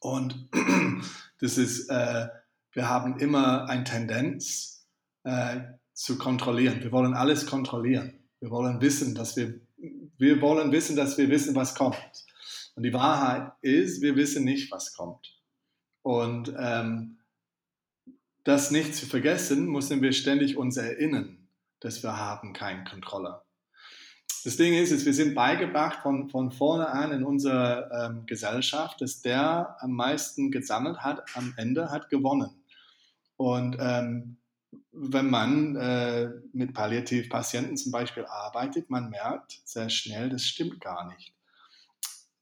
Und 0.00 0.48
das 1.40 1.58
ist, 1.58 1.88
äh, 1.88 2.26
wir 2.72 2.88
haben 2.88 3.18
immer 3.18 3.68
eine 3.68 3.84
Tendenz 3.84 4.75
äh, 5.26 5.60
zu 5.92 6.16
kontrollieren. 6.16 6.82
Wir 6.82 6.92
wollen 6.92 7.14
alles 7.14 7.46
kontrollieren. 7.46 8.14
Wir 8.40 8.50
wollen 8.50 8.80
wissen, 8.80 9.14
dass 9.14 9.36
wir 9.36 9.60
wir 10.18 10.40
wollen 10.40 10.72
wissen, 10.72 10.96
dass 10.96 11.18
wir 11.18 11.28
wissen, 11.28 11.54
was 11.54 11.74
kommt. 11.74 12.26
Und 12.74 12.82
die 12.82 12.92
Wahrheit 12.92 13.52
ist, 13.60 14.02
wir 14.02 14.16
wissen 14.16 14.44
nicht, 14.44 14.70
was 14.70 14.94
kommt. 14.94 15.34
Und 16.02 16.54
ähm, 16.58 17.18
das 18.44 18.70
nicht 18.70 18.94
zu 18.94 19.06
vergessen, 19.06 19.66
müssen 19.66 20.02
wir 20.02 20.12
ständig 20.12 20.56
uns 20.56 20.76
erinnern, 20.76 21.48
dass 21.80 22.02
wir 22.02 22.16
haben 22.16 22.52
keine 22.52 22.84
Kontrolle. 22.84 23.42
Das 24.44 24.56
Ding 24.56 24.74
ist, 24.74 24.92
ist 24.92 25.04
wir 25.04 25.14
sind 25.14 25.34
beigebracht 25.34 26.00
von, 26.02 26.30
von 26.30 26.52
vorne 26.52 26.88
an 26.88 27.10
in 27.10 27.24
unserer 27.24 27.90
ähm, 27.90 28.26
Gesellschaft, 28.26 29.00
dass 29.00 29.20
der 29.20 29.76
am 29.80 29.92
meisten 29.92 30.52
gesammelt 30.52 30.98
hat, 30.98 31.24
am 31.34 31.52
Ende 31.56 31.90
hat 31.90 32.08
gewonnen. 32.08 32.62
Und 33.36 33.76
ähm, 33.80 34.38
wenn 34.98 35.28
man 35.28 35.76
äh, 35.76 36.30
mit 36.52 36.72
Palliativpatienten 36.72 37.76
zum 37.76 37.92
Beispiel 37.92 38.24
arbeitet, 38.24 38.88
man 38.88 39.10
merkt 39.10 39.60
sehr 39.64 39.90
schnell, 39.90 40.30
das 40.30 40.42
stimmt 40.42 40.80
gar 40.80 41.12
nicht. 41.12 41.34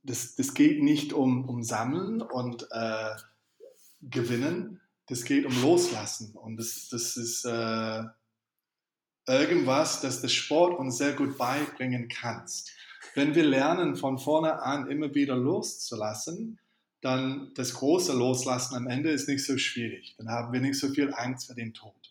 Das, 0.02 0.36
das 0.36 0.54
geht 0.54 0.82
nicht 0.82 1.12
um, 1.12 1.48
um 1.48 1.62
Sammeln 1.62 2.22
und 2.22 2.68
äh, 2.70 3.10
Gewinnen, 4.02 4.80
das 5.06 5.24
geht 5.24 5.46
um 5.46 5.62
Loslassen. 5.62 6.36
Und 6.36 6.56
das, 6.56 6.88
das 6.90 7.16
ist 7.16 7.44
äh, 7.44 8.04
irgendwas, 9.26 10.00
das 10.00 10.20
der 10.20 10.28
Sport 10.28 10.78
uns 10.78 10.98
sehr 10.98 11.14
gut 11.14 11.36
beibringen 11.36 12.08
kann. 12.08 12.44
Wenn 13.14 13.34
wir 13.34 13.44
lernen, 13.44 13.96
von 13.96 14.18
vorne 14.18 14.62
an 14.62 14.90
immer 14.90 15.14
wieder 15.14 15.36
loszulassen, 15.36 16.58
dann 17.00 17.52
das 17.54 17.74
große 17.74 18.12
Loslassen 18.12 18.76
am 18.76 18.86
Ende 18.86 19.10
ist 19.10 19.28
nicht 19.28 19.44
so 19.44 19.58
schwierig. 19.58 20.14
Dann 20.18 20.28
haben 20.28 20.52
wir 20.52 20.60
nicht 20.60 20.78
so 20.78 20.88
viel 20.88 21.12
Angst 21.14 21.46
vor 21.46 21.54
dem 21.54 21.74
Tod. 21.74 22.03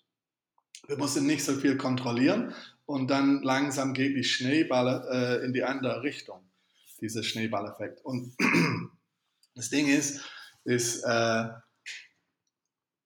Wir 0.88 0.98
müssen 0.98 1.26
nicht 1.26 1.44
so 1.44 1.54
viel 1.54 1.78
kontrollieren 1.78 2.54
und 2.86 3.10
dann 3.10 3.42
langsam 3.42 3.94
geht 3.94 4.18
die 4.18 4.24
Schneeballe 4.24 5.40
äh, 5.42 5.46
in 5.46 5.54
die 5.54 5.64
andere 5.64 6.04
Richtung, 6.04 6.42
dieser 7.00 7.24
Schneeballeffekt. 7.24 8.04
Und 8.04 8.36
das 9.56 9.70
Ding 9.70 9.88
ist, 9.88 10.22
ist 10.66 11.04
äh, 11.04 11.46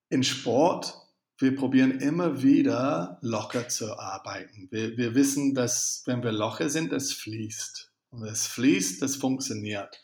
in 0.09 0.23
Sport, 0.23 0.95
wir 1.39 1.55
probieren 1.55 1.99
immer 1.99 2.41
wieder 2.41 3.19
locker 3.21 3.69
zu 3.69 3.97
arbeiten. 3.99 4.67
Wir, 4.71 4.97
wir 4.97 5.13
wissen, 5.13 5.53
dass 5.53 6.01
wenn 6.05 6.23
wir 6.23 6.31
locker 6.31 6.69
sind, 6.69 6.91
es 6.93 7.13
fließt. 7.13 7.91
Und 8.09 8.23
es 8.23 8.47
fließt, 8.47 9.01
das 9.01 9.17
funktioniert. 9.17 10.01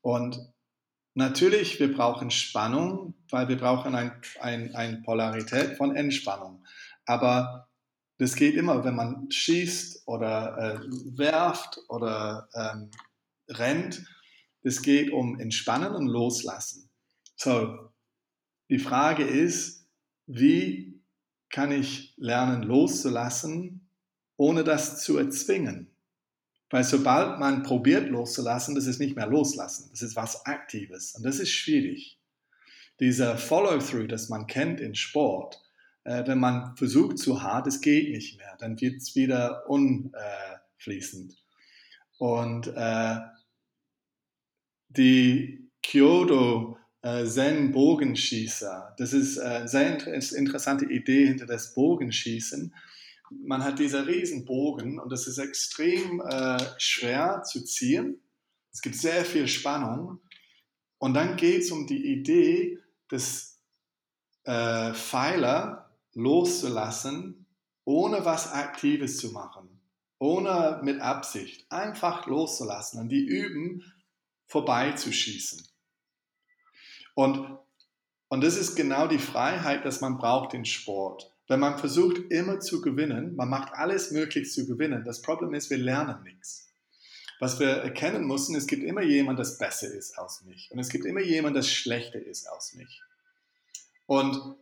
Und 0.00 0.40
natürlich, 1.14 1.78
wir 1.78 1.94
brauchen 1.94 2.30
Spannung, 2.30 3.14
weil 3.30 3.48
wir 3.48 3.56
brauchen 3.56 3.94
eine 3.94 4.20
ein, 4.40 4.74
ein 4.74 5.02
Polarität 5.02 5.76
von 5.76 5.94
Entspannung. 5.94 6.64
Aber 7.06 7.68
das 8.18 8.36
geht 8.36 8.54
immer, 8.54 8.84
wenn 8.84 8.94
man 8.94 9.30
schießt 9.30 10.06
oder 10.06 10.56
äh, 10.56 11.18
werft 11.18 11.80
oder 11.88 12.48
ähm, 12.54 12.90
rennt. 13.48 14.04
Es 14.62 14.82
geht 14.82 15.10
um 15.10 15.38
Entspannen 15.38 15.94
und 15.94 16.06
Loslassen. 16.06 16.90
So, 17.36 17.90
die 18.70 18.78
Frage 18.78 19.24
ist, 19.24 19.88
wie 20.26 21.02
kann 21.50 21.70
ich 21.72 22.14
lernen 22.16 22.62
loszulassen, 22.62 23.90
ohne 24.36 24.64
das 24.64 25.02
zu 25.02 25.18
erzwingen? 25.18 25.90
Weil 26.70 26.84
sobald 26.84 27.38
man 27.38 27.62
probiert 27.62 28.08
loszulassen, 28.08 28.74
das 28.74 28.86
ist 28.86 28.98
nicht 28.98 29.16
mehr 29.16 29.26
loslassen, 29.26 29.90
das 29.90 30.02
ist 30.02 30.16
was 30.16 30.46
Aktives 30.46 31.14
und 31.14 31.24
das 31.24 31.38
ist 31.38 31.50
schwierig. 31.50 32.18
Dieser 33.00 33.36
Follow-through, 33.36 34.06
das 34.06 34.28
man 34.28 34.46
kennt 34.46 34.80
in 34.80 34.94
Sport, 34.94 35.63
äh, 36.04 36.26
wenn 36.26 36.38
man 36.38 36.76
versucht 36.76 37.18
zu 37.18 37.42
hart, 37.42 37.66
es 37.66 37.80
geht 37.80 38.10
nicht 38.10 38.38
mehr, 38.38 38.56
dann 38.58 38.80
wird 38.80 38.96
es 38.96 39.14
wieder 39.14 39.68
unfließend. 39.68 41.34
Und 42.18 42.68
äh, 42.68 43.16
die 44.88 45.70
Kyoto 45.82 46.78
äh, 47.02 47.24
Zen-Bogenschießer, 47.24 48.94
das 48.96 49.12
ist 49.12 49.38
eine 49.38 49.68
sehr 49.68 50.06
interessante 50.06 50.86
Idee 50.86 51.26
hinter 51.26 51.46
das 51.46 51.74
Bogenschießen. 51.74 52.74
Man 53.30 53.64
hat 53.64 53.78
dieser 53.78 54.06
Riesenbogen 54.06 54.98
und 54.98 55.10
das 55.10 55.26
ist 55.26 55.38
extrem 55.38 56.20
äh, 56.20 56.58
schwer 56.78 57.42
zu 57.42 57.64
ziehen. 57.64 58.20
Es 58.72 58.80
gibt 58.80 58.96
sehr 58.96 59.24
viel 59.24 59.48
Spannung. 59.48 60.20
Und 60.98 61.14
dann 61.14 61.36
geht 61.36 61.62
es 61.62 61.70
um 61.70 61.86
die 61.86 62.12
Idee, 62.12 62.78
dass 63.08 63.60
äh, 64.44 64.92
Pfeiler 64.94 65.83
loszulassen, 66.14 67.46
ohne 67.84 68.24
was 68.24 68.52
Aktives 68.52 69.18
zu 69.18 69.30
machen, 69.30 69.80
ohne 70.18 70.80
mit 70.82 71.00
Absicht, 71.00 71.70
einfach 71.70 72.26
loszulassen 72.26 73.00
und 73.00 73.08
die 73.08 73.24
üben, 73.24 73.92
vorbeizuschießen. 74.46 75.66
Und, 77.14 77.58
und 78.28 78.44
das 78.44 78.56
ist 78.56 78.74
genau 78.74 79.06
die 79.06 79.18
Freiheit, 79.18 79.84
dass 79.84 80.00
man 80.00 80.18
braucht 80.18 80.54
in 80.54 80.64
Sport. 80.64 81.30
Wenn 81.46 81.60
man 81.60 81.78
versucht, 81.78 82.18
immer 82.30 82.60
zu 82.60 82.80
gewinnen, 82.80 83.36
man 83.36 83.50
macht 83.50 83.74
alles 83.74 84.10
möglich 84.10 84.50
zu 84.50 84.66
gewinnen. 84.66 85.04
Das 85.04 85.20
Problem 85.20 85.52
ist, 85.52 85.68
wir 85.70 85.78
lernen 85.78 86.22
nichts. 86.22 86.72
Was 87.38 87.60
wir 87.60 87.68
erkennen 87.68 88.26
müssen, 88.26 88.56
es 88.56 88.66
gibt 88.66 88.82
immer 88.82 89.02
jemand, 89.02 89.38
das 89.38 89.58
besser 89.58 89.92
ist 89.92 90.18
als 90.18 90.42
mich. 90.44 90.70
Und 90.70 90.78
es 90.78 90.88
gibt 90.88 91.04
immer 91.04 91.20
jemand, 91.20 91.56
das 91.56 91.68
schlechter 91.68 92.18
ist 92.18 92.46
als 92.46 92.74
mich. 92.74 93.02
Und 94.06 94.56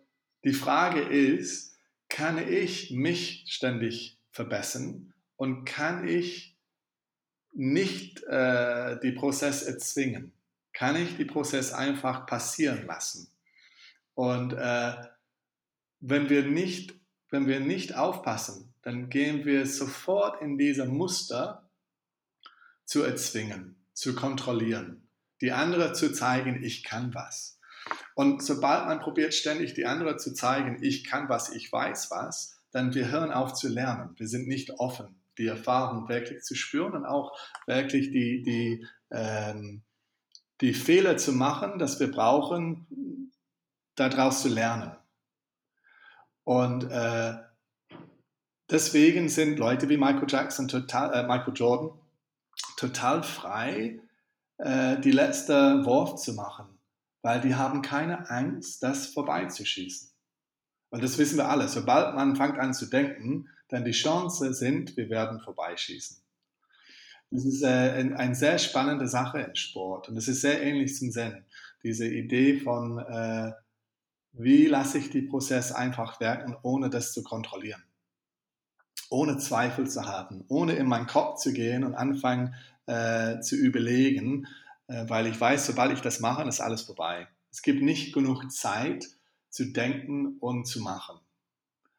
die 0.45 0.53
Frage 0.53 1.01
ist, 1.01 1.77
kann 2.09 2.39
ich 2.39 2.91
mich 2.91 3.45
ständig 3.49 4.19
verbessern 4.31 5.13
und 5.37 5.65
kann 5.65 6.07
ich 6.07 6.57
nicht 7.53 8.23
äh, 8.25 8.99
die 9.01 9.13
Prozess 9.13 9.63
erzwingen? 9.63 10.33
Kann 10.73 10.97
ich 10.97 11.17
die 11.17 11.25
Prozess 11.25 11.73
einfach 11.73 12.27
passieren 12.27 12.87
lassen? 12.87 13.29
Und 14.15 14.53
äh, 14.53 14.95
wenn 16.01 16.29
wir 16.29 16.45
nicht, 16.45 16.95
wenn 17.31 17.47
wir 17.47 17.61
nicht 17.61 17.95
aufpassen, 17.95 18.75
dann 18.83 19.09
gehen 19.09 19.45
wir 19.45 19.67
sofort 19.67 20.43
in 20.43 20.59
diese 20.59 20.87
Muster 20.87 21.69
zu 22.85 23.03
erzwingen, 23.03 23.77
zu 23.93 24.15
kontrollieren, 24.15 25.09
die 25.41 25.53
andere 25.53 25.93
zu 25.93 26.13
zeigen, 26.13 26.63
ich 26.63 26.83
kann 26.83 27.15
was. 27.15 27.59
Und 28.15 28.43
sobald 28.43 28.87
man 28.87 29.01
probiert, 29.01 29.35
ständig 29.35 29.75
die 29.75 29.87
anderen 29.87 30.19
zu 30.19 30.35
zeigen, 30.35 30.83
ich 30.83 31.05
kann 31.05 31.29
was, 31.29 31.51
ich 31.51 31.73
weiß 31.73 32.11
was, 32.11 32.59
dann 32.71 32.95
wir 32.95 33.11
hören 33.11 33.33
auf 33.33 33.55
zu 33.55 33.69
lernen. 33.69 34.15
Wir 34.17 34.29
sind 34.29 34.49
nicht 34.49 34.79
offen, 34.79 35.21
die 35.39 35.47
Erfahrung 35.47 36.09
wirklich 36.09 36.43
zu 36.43 36.55
spüren 36.55 36.93
und 36.93 37.07
auch 37.07 37.39
wirklich 37.67 38.11
die, 38.11 38.43
die, 38.43 38.87
ähm, 39.11 39.83
die 40.61 40.75
Fehler 40.75 41.17
zu 41.17 41.33
machen, 41.33 41.79
dass 41.79 42.01
wir 42.01 42.11
brauchen, 42.11 43.31
daraus 43.95 44.43
zu 44.43 44.49
lernen. 44.49 44.97
Und 46.45 46.85
äh, 46.91 47.35
deswegen 48.71 49.29
sind 49.29 49.59
Leute 49.59 49.89
wie 49.89 49.97
Michael 49.97 50.27
Jackson, 50.29 50.69
total, 50.69 51.15
äh, 51.15 51.27
Michael 51.27 51.55
Jordan, 51.55 51.99
total 52.77 53.23
frei, 53.23 54.01
äh, 54.59 54.99
die 54.99 55.13
letzte 55.13 55.85
Wurf 55.85 56.17
zu 56.17 56.33
machen 56.35 56.82
weil 57.23 57.41
die 57.41 57.55
haben 57.55 57.83
keine 57.83 58.29
Angst, 58.31 58.83
das 58.83 59.07
vorbeizuschießen. 59.07 60.11
Und 60.91 61.03
das 61.03 61.17
wissen 61.17 61.39
wir 61.39 61.49
alle. 61.49 61.69
Sobald 61.69 62.15
man 62.15 62.37
fängt 62.37 62.59
an 62.59 62.75
zu 62.75 62.87
denken, 62.87 63.49
dann 63.69 63.85
die 63.85 63.93
Chance 63.93 64.53
sind, 64.53 64.97
wir 64.97 65.09
werden 65.09 65.41
vorbeischießen. 65.41 66.19
Das 67.31 67.47
ist 67.47 67.63
äh, 67.63 68.13
eine 68.15 68.35
sehr 68.35 68.59
spannende 68.59 69.09
Sache 69.09 69.41
im 69.41 69.55
Sport 69.55 70.11
und 70.11 70.19
es 70.19 70.29
ist 70.29 70.43
sehr 70.43 70.63
ähnlich 70.63 70.95
zum 70.97 71.11
Zen. 71.11 71.47
Diese 71.83 72.07
Idee 72.07 72.61
von, 72.61 72.99
äh, 72.99 73.53
wie 74.33 74.67
lasse 74.67 74.99
ich 74.99 75.09
die 75.09 75.23
Prozess 75.23 75.73
einfach 75.73 76.21
wirken, 76.21 76.55
ohne 76.63 76.91
das 76.91 77.15
zu 77.15 77.23
kontrollieren. 77.23 77.83
Ohne 79.09 79.39
Zweifel 79.39 79.89
zu 79.89 80.05
haben, 80.05 80.45
ohne 80.49 80.75
in 80.75 80.87
meinen 80.87 81.07
Kopf 81.07 81.41
zu 81.41 81.55
gehen 81.55 81.85
und 81.85 81.95
anfangen 81.95 82.55
äh, 82.87 83.41
zu 83.41 83.57
überlegen, 83.57 84.47
weil 85.09 85.27
ich 85.27 85.41
weiß, 85.41 85.67
sobald 85.67 85.93
ich 85.93 86.01
das 86.01 86.21
mache, 86.21 86.47
ist 86.49 86.61
alles 86.61 86.83
vorbei. 86.83 87.29
Es 87.51 87.63
gibt 87.63 87.83
nicht 87.83 88.13
genug 88.13 88.51
Zeit 88.51 89.07
zu 89.51 89.73
denken 89.73 90.39
und 90.39 90.67
zu 90.67 90.81
machen. 90.81 91.19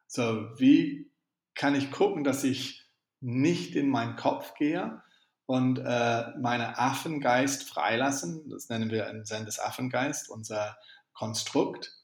So, 0.08 0.50
wie 0.58 1.12
kann 1.56 1.76
ich 1.76 1.92
gucken, 1.92 2.24
dass 2.24 2.44
ich 2.44 2.90
nicht 3.22 3.76
in 3.76 3.90
meinen 3.90 4.16
Kopf 4.16 4.56
gehe 4.56 5.02
und 5.46 5.80
äh, 5.80 6.24
meine 6.40 6.78
Affengeist 6.78 7.64
freilassen? 7.64 8.50
Das 8.50 8.70
nennen 8.70 8.90
wir 8.90 9.08
im 9.08 9.26
Zen 9.26 9.46
des 9.46 9.60
Affengeist, 9.60 10.30
unser 10.30 10.78
Konstrukt. 11.14 11.96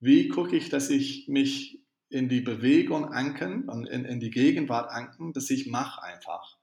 Wie 0.00 0.28
gucke 0.28 0.56
ich, 0.56 0.68
dass 0.68 0.90
ich 0.90 1.28
mich 1.28 1.84
in 2.08 2.28
die 2.28 2.40
Bewegung 2.40 3.12
anken 3.12 3.68
und 3.68 3.86
in, 3.86 4.04
in 4.04 4.20
die 4.20 4.30
Gegenwart 4.30 4.90
anken, 4.90 5.32
dass 5.32 5.50
ich 5.50 5.66
mache 5.66 6.02
einfach 6.02 6.58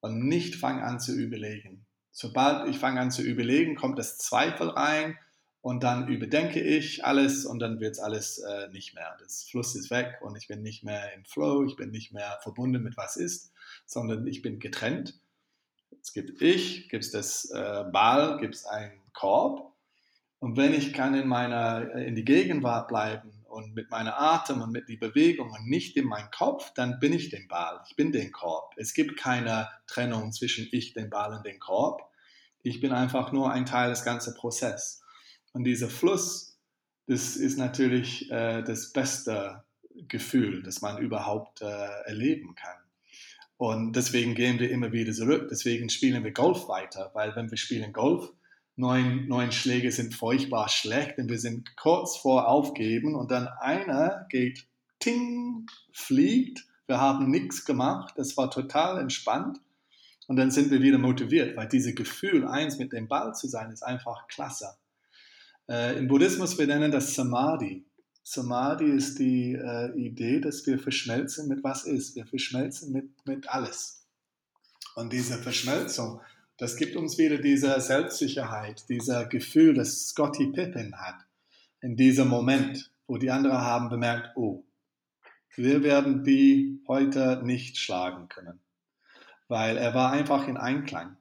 und 0.00 0.26
nicht 0.26 0.56
fange 0.56 0.82
an 0.82 1.00
zu 1.00 1.14
überlegen. 1.14 1.86
Sobald 2.20 2.68
ich 2.68 2.78
fange 2.78 3.00
an 3.00 3.10
zu 3.10 3.22
überlegen, 3.22 3.76
kommt 3.76 3.98
das 3.98 4.18
Zweifel 4.18 4.68
rein 4.68 5.16
und 5.62 5.82
dann 5.82 6.06
überdenke 6.06 6.60
ich 6.60 7.02
alles 7.02 7.46
und 7.46 7.60
dann 7.60 7.80
wird 7.80 7.92
es 7.92 7.98
alles 7.98 8.36
äh, 8.40 8.68
nicht 8.68 8.94
mehr. 8.94 9.16
Das 9.20 9.44
Fluss 9.44 9.74
ist 9.74 9.90
weg 9.90 10.18
und 10.20 10.36
ich 10.36 10.46
bin 10.46 10.60
nicht 10.60 10.84
mehr 10.84 11.14
im 11.14 11.24
Flow, 11.24 11.64
ich 11.64 11.76
bin 11.76 11.90
nicht 11.90 12.12
mehr 12.12 12.38
verbunden 12.42 12.82
mit 12.82 12.98
was 12.98 13.16
ist, 13.16 13.54
sondern 13.86 14.26
ich 14.26 14.42
bin 14.42 14.58
getrennt. 14.58 15.18
Es 16.02 16.12
gibt 16.12 16.42
ich, 16.42 16.90
gibt 16.90 17.04
es 17.04 17.10
das 17.10 17.50
äh, 17.52 17.84
Ball, 17.90 18.38
gibt 18.38 18.54
es 18.54 18.66
einen 18.66 19.00
Korb 19.14 19.72
und 20.40 20.58
wenn 20.58 20.74
ich 20.74 20.92
kann 20.92 21.14
in 21.14 21.26
meiner 21.26 21.94
in 21.94 22.16
die 22.16 22.26
Gegenwart 22.26 22.88
bleiben 22.88 23.30
und 23.30 23.40
und 23.50 23.74
mit 23.74 23.90
meiner 23.90 24.20
Atem 24.20 24.62
und 24.62 24.70
mit 24.70 24.88
die 24.88 24.96
Bewegung 24.96 25.50
und 25.50 25.66
nicht 25.66 25.96
in 25.96 26.06
meinem 26.06 26.30
Kopf, 26.30 26.72
dann 26.74 27.00
bin 27.00 27.12
ich 27.12 27.30
den 27.30 27.48
Ball, 27.48 27.80
ich 27.88 27.96
bin 27.96 28.12
den 28.12 28.32
Korb. 28.32 28.74
Es 28.76 28.94
gibt 28.94 29.18
keine 29.18 29.68
Trennung 29.86 30.32
zwischen 30.32 30.68
ich, 30.70 30.94
den 30.94 31.10
Ball 31.10 31.34
und 31.34 31.44
den 31.44 31.58
Korb. 31.58 32.09
Ich 32.62 32.80
bin 32.80 32.92
einfach 32.92 33.32
nur 33.32 33.50
ein 33.50 33.66
Teil 33.66 33.90
des 33.90 34.04
ganzen 34.04 34.34
Prozesses. 34.34 35.02
Und 35.52 35.64
dieser 35.64 35.88
Fluss, 35.88 36.58
das 37.06 37.36
ist 37.36 37.58
natürlich 37.58 38.30
äh, 38.30 38.62
das 38.62 38.92
beste 38.92 39.64
Gefühl, 40.08 40.62
das 40.62 40.80
man 40.80 40.98
überhaupt 40.98 41.62
äh, 41.62 41.88
erleben 42.04 42.54
kann. 42.54 42.76
Und 43.56 43.94
deswegen 43.94 44.34
gehen 44.34 44.58
wir 44.58 44.70
immer 44.70 44.92
wieder 44.92 45.12
zurück. 45.12 45.48
Deswegen 45.50 45.90
spielen 45.90 46.24
wir 46.24 46.32
Golf 46.32 46.68
weiter, 46.68 47.10
weil 47.14 47.36
wenn 47.36 47.50
wir 47.50 47.58
spielen 47.58 47.92
Golf, 47.92 48.32
neun, 48.76 49.28
neun 49.28 49.52
Schläge 49.52 49.92
sind 49.92 50.14
furchtbar 50.14 50.68
schlecht 50.68 51.18
und 51.18 51.28
wir 51.28 51.38
sind 51.38 51.76
kurz 51.76 52.16
vor 52.16 52.48
Aufgeben 52.48 53.14
und 53.14 53.30
dann 53.30 53.48
einer 53.48 54.26
geht, 54.30 54.66
ting, 54.98 55.66
fliegt. 55.92 56.64
Wir 56.86 57.00
haben 57.00 57.30
nichts 57.30 57.64
gemacht. 57.64 58.14
Das 58.16 58.36
war 58.36 58.50
total 58.50 58.98
entspannt. 58.98 59.60
Und 60.30 60.36
dann 60.36 60.52
sind 60.52 60.70
wir 60.70 60.80
wieder 60.80 60.96
motiviert, 60.96 61.56
weil 61.56 61.66
dieses 61.66 61.96
Gefühl, 61.96 62.46
eins 62.46 62.78
mit 62.78 62.92
dem 62.92 63.08
Ball 63.08 63.34
zu 63.34 63.48
sein, 63.48 63.72
ist 63.72 63.82
einfach 63.82 64.28
klasse. 64.28 64.76
Äh, 65.68 65.98
Im 65.98 66.06
Buddhismus, 66.06 66.56
wir 66.56 66.68
nennen 66.68 66.92
das 66.92 67.16
Samadhi. 67.16 67.84
Samadhi 68.22 68.92
ist 68.92 69.18
die 69.18 69.54
äh, 69.54 69.90
Idee, 69.98 70.38
dass 70.38 70.64
wir 70.68 70.78
verschmelzen 70.78 71.48
mit 71.48 71.64
was 71.64 71.84
ist. 71.84 72.14
Wir 72.14 72.26
verschmelzen 72.26 72.92
mit, 72.92 73.08
mit 73.26 73.48
alles. 73.48 74.06
Und 74.94 75.12
diese 75.12 75.36
Verschmelzung, 75.36 76.20
das 76.58 76.76
gibt 76.76 76.94
uns 76.94 77.18
wieder 77.18 77.38
diese 77.38 77.80
Selbstsicherheit, 77.80 78.88
dieser 78.88 79.26
Gefühl, 79.26 79.74
das 79.74 80.10
Scotty 80.10 80.52
Pippen 80.52 80.94
hat. 80.94 81.26
In 81.80 81.96
diesem 81.96 82.28
Moment, 82.28 82.92
wo 83.08 83.16
die 83.16 83.32
anderen 83.32 83.62
haben 83.62 83.88
bemerkt, 83.88 84.36
oh, 84.36 84.62
wir 85.56 85.82
werden 85.82 86.22
die 86.22 86.84
heute 86.86 87.42
nicht 87.42 87.78
schlagen 87.78 88.28
können. 88.28 88.60
Weil 89.50 89.76
er 89.76 89.92
war 89.94 90.12
einfach 90.12 90.46
in 90.46 90.56
Einklang. 90.56 91.16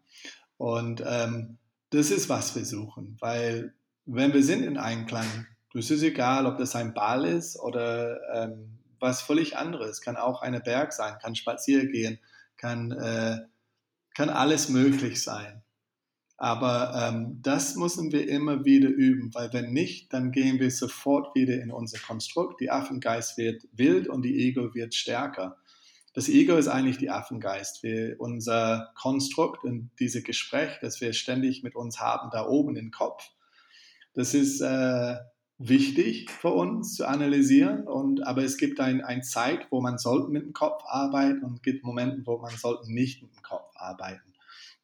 Und 0.57 1.03
ähm, 1.05 1.57
das 1.89 2.11
ist, 2.11 2.29
was 2.29 2.55
wir 2.55 2.63
suchen. 2.63 3.17
Weil 3.19 3.73
wenn 4.05 4.33
wir 4.33 4.43
sind 4.43 4.63
in 4.63 4.77
Einklang, 4.77 5.47
es 5.73 5.89
ist 5.89 6.03
egal, 6.03 6.45
ob 6.45 6.57
das 6.57 6.75
ein 6.75 6.93
Ball 6.93 7.25
ist 7.25 7.59
oder 7.59 8.19
ähm, 8.33 8.77
was 8.99 9.21
völlig 9.21 9.57
anderes. 9.57 10.01
Kann 10.01 10.15
auch 10.15 10.41
eine 10.41 10.59
Berg 10.59 10.93
sein, 10.93 11.15
kann 11.21 11.35
spazieren 11.35 11.91
gehen, 11.91 12.19
kann 12.55 12.91
äh, 12.91 13.39
kann 14.13 14.29
alles 14.29 14.69
möglich 14.69 15.23
sein. 15.23 15.63
Aber 16.37 16.93
ähm, 16.95 17.39
das 17.41 17.75
müssen 17.75 18.11
wir 18.11 18.29
immer 18.29 18.63
wieder 18.63 18.89
üben, 18.89 19.33
weil 19.33 19.51
wenn 19.53 19.73
nicht, 19.73 20.13
dann 20.13 20.31
gehen 20.31 20.59
wir 20.59 20.71
sofort 20.71 21.35
wieder 21.35 21.55
in 21.61 21.71
unser 21.71 21.99
Konstrukt. 21.99 22.61
Die 22.61 22.71
Affengeist 22.71 23.37
wird 23.37 23.67
wild 23.73 24.07
und 24.07 24.21
die 24.23 24.47
Ego 24.47 24.73
wird 24.73 24.93
stärker. 24.93 25.57
Das 26.19 26.27
Ego 26.27 26.57
ist 26.57 26.67
eigentlich 26.67 26.97
die 26.97 27.09
Affengeist. 27.09 27.81
Wir, 27.81 28.17
unser 28.19 28.91
Konstrukt 28.95 29.63
und 29.63 29.89
dieses 29.99 30.21
Gespräch, 30.21 30.77
das 30.81 30.99
wir 30.99 31.13
ständig 31.13 31.63
mit 31.63 31.75
uns 31.77 32.01
haben, 32.01 32.29
da 32.29 32.45
oben 32.45 32.75
im 32.75 32.91
Kopf, 32.91 33.23
das 34.15 34.33
ist 34.33 34.59
äh, 34.59 35.15
wichtig 35.59 36.29
für 36.29 36.49
uns 36.49 36.95
zu 36.95 37.07
analysieren. 37.07 37.87
Und, 37.87 38.27
aber 38.27 38.43
es 38.43 38.57
gibt 38.57 38.81
eine 38.81 39.05
ein 39.05 39.23
Zeit, 39.23 39.67
wo 39.69 39.79
man 39.79 39.97
sollte 39.97 40.29
mit 40.29 40.43
dem 40.43 40.51
Kopf 40.51 40.83
arbeiten 40.87 41.41
und 41.45 41.53
es 41.53 41.61
gibt 41.61 41.85
Momente, 41.85 42.21
wo 42.25 42.37
man 42.37 42.51
sollte 42.57 42.91
nicht 42.91 43.21
mit 43.21 43.33
dem 43.33 43.41
Kopf 43.41 43.71
arbeiten. 43.75 44.33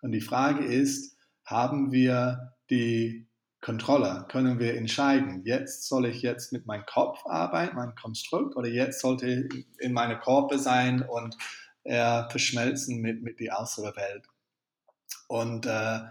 Und 0.01 0.13
die 0.13 0.21
Frage 0.21 0.63
ist, 0.63 1.17
haben 1.43 1.91
wir 1.91 2.53
die 2.69 3.27
Kontrolle? 3.65 4.27
Können 4.29 4.59
wir 4.59 4.75
entscheiden, 4.75 5.41
jetzt 5.43 5.87
soll 5.87 6.05
ich 6.05 6.21
jetzt 6.21 6.53
mit 6.53 6.67
meinem 6.67 6.85
Kopf 6.85 7.25
arbeiten, 7.25 7.75
meinem 7.75 7.95
Konstrukt, 7.95 8.55
oder 8.55 8.67
jetzt 8.67 9.01
sollte 9.01 9.49
in 9.79 9.91
meine 9.91 10.19
Körper 10.19 10.59
sein 10.59 11.01
und 11.01 11.35
er 11.83 12.27
verschmelzen 12.29 13.01
mit, 13.01 13.23
mit 13.23 13.39
der 13.39 13.59
äußeren 13.59 13.95
Welt? 13.95 14.27
Und 15.27 15.65
äh, 15.65 16.01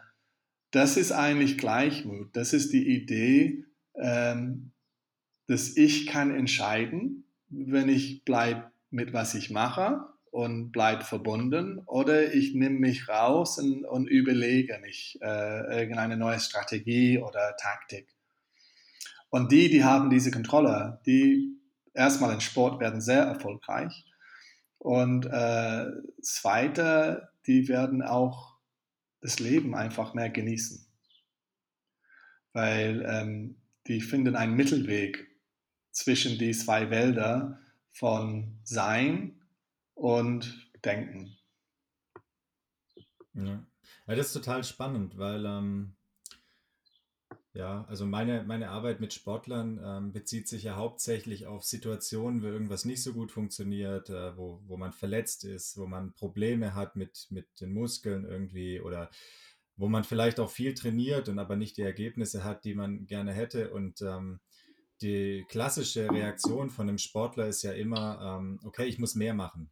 das 0.73 0.97
ist 0.97 1.13
eigentlich 1.13 1.57
Gleichmut. 1.57 2.35
Das 2.35 2.53
ist 2.53 2.73
die 2.73 2.89
Idee, 2.89 3.65
ähm, 3.95 4.73
dass 5.47 5.77
ich 5.77 6.09
kann 6.09 6.35
entscheiden, 6.35 7.25
wenn 7.51 7.89
ich 7.89 8.25
bleibe 8.25 8.73
mit 8.91 9.13
was 9.13 9.37
ich 9.37 9.51
mache 9.51 10.05
und 10.35 10.73
bleibe 10.73 11.05
verbunden 11.05 11.79
oder 11.87 12.35
ich 12.35 12.55
nehme 12.55 12.81
mich 12.81 13.09
raus 13.09 13.57
und, 13.61 13.85
und 13.85 14.09
überlege 14.09 14.81
mich 14.81 15.17
äh, 15.23 15.79
irgendeine 15.79 16.17
neue 16.17 16.41
Strategie 16.41 17.21
oder 17.21 17.55
Taktik. 17.57 18.09
Und 19.31 19.53
die, 19.53 19.69
die 19.69 19.85
haben 19.85 20.11
diese 20.11 20.33
Kontrolle, 20.33 21.01
die 21.07 21.57
erstmal 21.93 22.35
im 22.35 22.41
Sport 22.41 22.81
werden 22.81 23.01
sehr 23.01 23.23
erfolgreich 23.23 24.07
und 24.79 25.25
äh, 25.27 25.87
zweite, 26.21 27.29
die 27.47 27.69
werden 27.69 28.03
auch 28.03 28.57
das 29.21 29.39
Leben 29.39 29.77
einfach 29.77 30.15
mehr 30.15 30.31
genießen. 30.31 30.85
Weil 32.53 33.05
ähm, 33.07 33.57
die 33.87 34.01
finden 34.01 34.35
einen 34.35 34.57
Mittelweg 34.57 35.29
zwischen 35.93 36.41
die 36.41 36.51
zwei 36.51 36.91
Wälder 36.91 37.61
von 37.93 38.59
Sein 38.65 39.41
und 39.95 40.71
Denken. 40.85 41.37
Ja. 43.35 43.67
ja 44.07 44.15
das 44.15 44.29
ist 44.29 44.33
total 44.35 44.65
spannend, 44.65 45.17
weil 45.17 45.45
ähm, 45.47 45.97
ja, 47.55 47.85
also 47.89 48.05
meine, 48.05 48.43
meine 48.43 48.71
Arbeit 48.71 49.01
mit 49.01 49.15
Sportlern 49.15 49.81
ähm, 49.83 50.13
bezieht 50.13 50.49
sich 50.49 50.65
ja 50.65 50.75
hauptsächlich 50.75 51.47
auf 51.47 51.63
Situationen, 51.63 52.43
wo 52.43 52.47
irgendwas 52.47 52.85
nicht 52.85 53.01
so 53.01 53.13
gut 53.13 53.31
funktioniert, 53.31 54.11
äh, 54.11 54.37
wo, 54.37 54.61
wo 54.67 54.77
man 54.77 54.93
verletzt 54.93 55.45
ist, 55.45 55.79
wo 55.79 55.87
man 55.87 56.15
Probleme 56.15 56.75
hat 56.75 56.97
mit, 56.97 57.29
mit 57.31 57.47
den 57.61 57.73
Muskeln 57.73 58.25
irgendwie 58.25 58.81
oder 58.81 59.09
wo 59.77 59.89
man 59.89 60.03
vielleicht 60.03 60.41
auch 60.41 60.51
viel 60.51 60.75
trainiert 60.75 61.29
und 61.29 61.39
aber 61.39 61.55
nicht 61.55 61.77
die 61.77 61.83
Ergebnisse 61.83 62.43
hat, 62.43 62.65
die 62.65 62.75
man 62.75 63.07
gerne 63.07 63.33
hätte. 63.33 63.71
Und 63.71 64.03
ähm, 64.03 64.41
die 65.01 65.45
klassische 65.49 66.11
Reaktion 66.11 66.71
von 66.71 66.89
einem 66.89 66.99
Sportler 66.99 67.47
ist 67.47 67.63
ja 67.63 67.73
immer, 67.73 68.39
ähm, 68.41 68.59
okay, 68.65 68.87
ich 68.87 68.99
muss 68.99 69.15
mehr 69.15 69.35
machen. 69.35 69.71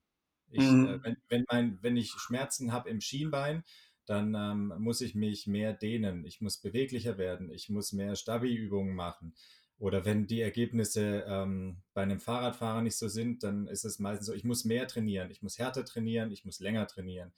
Ich, 0.52 0.62
mhm. 0.62 0.86
äh, 0.86 1.02
wenn, 1.02 1.16
wenn, 1.28 1.44
mein, 1.50 1.78
wenn 1.82 1.96
ich 1.96 2.10
Schmerzen 2.10 2.72
habe 2.72 2.90
im 2.90 3.00
Schienbein, 3.00 3.64
dann 4.06 4.34
ähm, 4.34 4.72
muss 4.78 5.00
ich 5.00 5.14
mich 5.14 5.46
mehr 5.46 5.72
dehnen, 5.72 6.24
ich 6.24 6.40
muss 6.40 6.58
beweglicher 6.58 7.18
werden, 7.18 7.50
ich 7.50 7.68
muss 7.68 7.92
mehr 7.92 8.16
Stabi-Übungen 8.16 8.94
machen. 8.94 9.34
Oder 9.78 10.04
wenn 10.04 10.26
die 10.26 10.40
Ergebnisse 10.40 11.24
ähm, 11.26 11.78
bei 11.92 12.02
einem 12.02 12.20
Fahrradfahrer 12.20 12.82
nicht 12.82 12.96
so 12.96 13.08
sind, 13.08 13.42
dann 13.42 13.66
ist 13.66 13.84
es 13.84 13.98
meistens 13.98 14.26
so, 14.26 14.32
ich 14.32 14.44
muss 14.44 14.64
mehr 14.64 14.86
trainieren, 14.86 15.30
ich 15.30 15.42
muss 15.42 15.58
härter 15.58 15.84
trainieren, 15.84 16.30
ich 16.30 16.44
muss 16.44 16.60
länger 16.60 16.86
trainieren. 16.86 17.32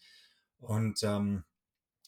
Und 0.59 1.03
ähm, 1.03 1.45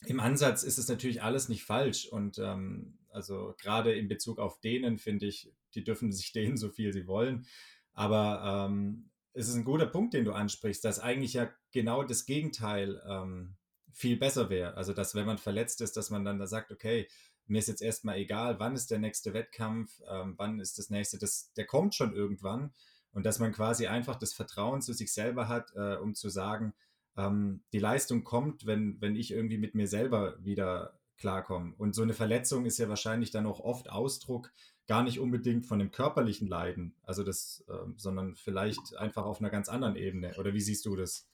im 0.05 0.19
Ansatz 0.19 0.63
ist 0.63 0.77
es 0.77 0.87
natürlich 0.87 1.23
alles 1.23 1.49
nicht 1.49 1.63
falsch. 1.63 2.07
Und 2.07 2.37
ähm, 2.37 2.99
also 3.09 3.55
gerade 3.57 3.93
in 3.93 4.07
Bezug 4.07 4.37
auf 4.39 4.59
denen 4.59 4.99
finde 4.99 5.25
ich, 5.25 5.51
die 5.73 5.83
dürfen 5.83 6.11
sich 6.11 6.31
dehnen, 6.33 6.57
so 6.57 6.69
viel 6.69 6.93
sie 6.93 7.07
wollen. 7.07 7.47
Aber 7.93 8.67
ähm, 8.69 9.09
es 9.37 9.47
ist 9.47 9.55
ein 9.55 9.63
guter 9.63 9.85
Punkt, 9.85 10.15
den 10.15 10.25
du 10.25 10.33
ansprichst, 10.33 10.83
dass 10.83 10.99
eigentlich 10.99 11.33
ja 11.33 11.49
genau 11.71 12.03
das 12.03 12.25
Gegenteil 12.25 13.01
ähm, 13.07 13.55
viel 13.93 14.17
besser 14.17 14.49
wäre. 14.49 14.75
Also, 14.75 14.93
dass 14.93 15.13
wenn 15.13 15.27
man 15.27 15.37
verletzt 15.37 15.79
ist, 15.81 15.95
dass 15.95 16.09
man 16.09 16.25
dann 16.25 16.39
da 16.39 16.47
sagt, 16.47 16.71
okay, 16.71 17.07
mir 17.45 17.59
ist 17.59 17.67
jetzt 17.67 17.83
erstmal 17.83 18.17
egal, 18.17 18.59
wann 18.59 18.75
ist 18.75 18.89
der 18.89 18.99
nächste 18.99 19.33
Wettkampf, 19.33 20.01
ähm, 20.09 20.33
wann 20.37 20.59
ist 20.59 20.79
das 20.79 20.89
nächste, 20.89 21.19
das, 21.19 21.53
der 21.53 21.65
kommt 21.65 21.93
schon 21.93 22.13
irgendwann. 22.13 22.73
Und 23.11 23.25
dass 23.25 23.39
man 23.39 23.51
quasi 23.51 23.87
einfach 23.87 24.15
das 24.15 24.33
Vertrauen 24.33 24.81
zu 24.81 24.93
sich 24.93 25.13
selber 25.13 25.47
hat, 25.47 25.71
äh, 25.75 25.95
um 25.95 26.15
zu 26.15 26.29
sagen, 26.29 26.73
ähm, 27.15 27.63
die 27.73 27.79
Leistung 27.79 28.23
kommt, 28.23 28.65
wenn, 28.65 28.99
wenn 29.01 29.15
ich 29.15 29.31
irgendwie 29.31 29.57
mit 29.59 29.75
mir 29.75 29.87
selber 29.87 30.43
wieder 30.43 30.99
klarkomme. 31.17 31.73
Und 31.77 31.93
so 31.93 32.01
eine 32.01 32.13
Verletzung 32.13 32.65
ist 32.65 32.77
ja 32.79 32.89
wahrscheinlich 32.89 33.31
dann 33.31 33.45
auch 33.45 33.59
oft 33.59 33.89
Ausdruck 33.89 34.51
gar 34.87 35.03
nicht 35.03 35.19
unbedingt 35.19 35.65
von 35.65 35.79
dem 35.79 35.91
körperlichen 35.91 36.47
Leiden, 36.47 36.95
also 37.03 37.23
das, 37.23 37.63
äh, 37.67 37.73
sondern 37.97 38.35
vielleicht 38.35 38.95
einfach 38.97 39.25
auf 39.25 39.39
einer 39.39 39.49
ganz 39.49 39.69
anderen 39.69 39.95
Ebene. 39.95 40.33
Oder 40.37 40.53
wie 40.53 40.61
siehst 40.61 40.85
du 40.85 40.95
das? 40.95 41.27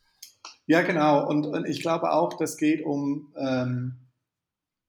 Ja, 0.66 0.82
genau. 0.82 1.28
Und, 1.28 1.46
und 1.46 1.66
ich 1.66 1.82
glaube 1.82 2.12
auch, 2.12 2.34
das 2.38 2.58
geht 2.58 2.84
um 2.84 3.34
ähm, 3.38 3.96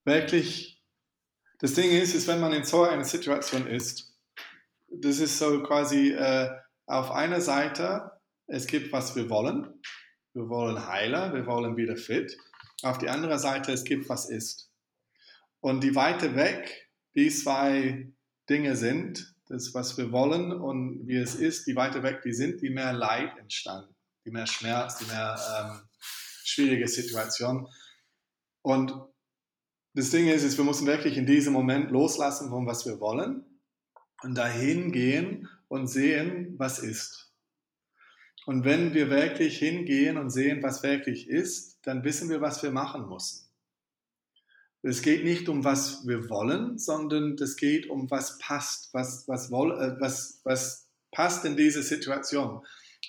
wirklich. 0.05 0.83
Das 1.61 1.75
Ding 1.75 1.91
ist, 1.91 2.15
ist, 2.15 2.27
wenn 2.27 2.41
man 2.41 2.53
in 2.53 2.65
so 2.65 2.83
einer 2.83 3.05
Situation 3.05 3.67
ist, 3.67 4.13
das 4.89 5.19
ist 5.19 5.39
so 5.39 5.63
quasi 5.63 6.11
äh, 6.11 6.51
auf 6.87 7.11
einer 7.11 7.41
Seite, 7.41 8.11
es 8.47 8.67
gibt, 8.67 8.93
was 8.93 9.17
wir 9.17 9.31
wollen, 9.31 9.81
wir 10.35 10.49
wollen 10.49 10.87
heiler, 10.87 11.33
wir 11.33 11.47
wollen 11.47 11.77
wieder 11.77 11.97
fit. 11.97 12.37
Auf 12.83 12.99
die 12.99 13.09
andere 13.09 13.39
Seite, 13.39 13.73
es 13.73 13.85
gibt, 13.85 14.09
was 14.09 14.29
ist. 14.29 14.71
Und 15.61 15.83
die 15.83 15.95
weiter 15.95 16.35
weg 16.35 16.85
die 17.15 17.31
zwei 17.31 18.13
Dinge 18.49 18.77
sind, 18.77 19.35
das, 19.49 19.75
was 19.75 19.97
wir 19.99 20.13
wollen 20.13 20.53
und 20.53 21.07
wie 21.07 21.17
es 21.17 21.35
ist, 21.35 21.67
die 21.67 21.77
weiter 21.77 22.03
weg 22.03 22.23
die 22.23 22.33
sind, 22.33 22.63
die 22.63 22.71
mehr 22.71 22.93
Leid 22.93 23.37
entstanden, 23.39 23.95
die 24.25 24.31
mehr 24.31 24.47
Schmerz, 24.47 24.99
die 24.99 25.07
mehr 25.07 25.39
ähm, 25.59 25.81
schwierige 26.45 26.89
Situation. 26.89 27.69
Und 28.63 28.95
das 29.95 30.11
Ding 30.11 30.29
ist, 30.29 30.43
ist, 30.43 30.57
wir 30.57 30.65
müssen 30.65 30.87
wirklich 30.87 31.17
in 31.17 31.27
diesem 31.27 31.53
Moment 31.53 31.91
loslassen 31.91 32.49
von 32.49 32.67
was 32.67 32.87
wir 32.87 33.01
wollen 33.01 33.45
und 34.23 34.35
dahin 34.35 34.91
gehen, 34.93 35.49
und 35.75 35.89
sehen, 35.89 36.55
was 36.57 36.79
ist. 36.79 37.33
Und 38.47 38.65
wenn 38.65 38.95
wir 38.95 39.11
wirklich 39.11 39.59
hingehen 39.59 40.19
und 40.19 40.31
sehen, 40.31 40.63
was 40.63 40.83
wirklich 40.83 41.29
ist, 41.29 41.79
dann 41.83 42.05
wissen 42.05 42.29
wir, 42.29 42.41
was 42.41 42.63
wir 42.63 42.71
machen 42.71 43.09
müssen. 43.09 43.44
Es 44.87 45.01
geht 45.01 45.25
nicht 45.25 45.49
um, 45.49 45.65
was 45.65 46.07
wir 46.07 46.29
wollen, 46.29 46.79
sondern 46.79 47.37
es 47.41 47.57
geht 47.57 47.89
um, 47.89 48.11
was 48.11 48.39
passt, 48.39 48.93
was, 48.93 49.27
was, 49.27 49.51
woll, 49.51 49.73
äh, 49.73 49.99
was, 49.99 50.43
was 50.45 50.91
passt 51.11 51.47
in 51.47 51.57
diese 51.57 51.83
Situation. 51.83 52.61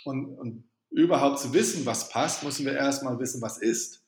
Und, 0.05 0.25
und 0.38 0.69
überhaupt 0.89 1.39
zu 1.39 1.53
wissen, 1.53 1.85
was 1.85 2.07
passt, 2.07 2.43
müssen 2.43 2.65
wir 2.65 2.73
erstmal 2.73 3.19
wissen, 3.19 3.41
was 3.41 3.57
ist. 3.57 4.01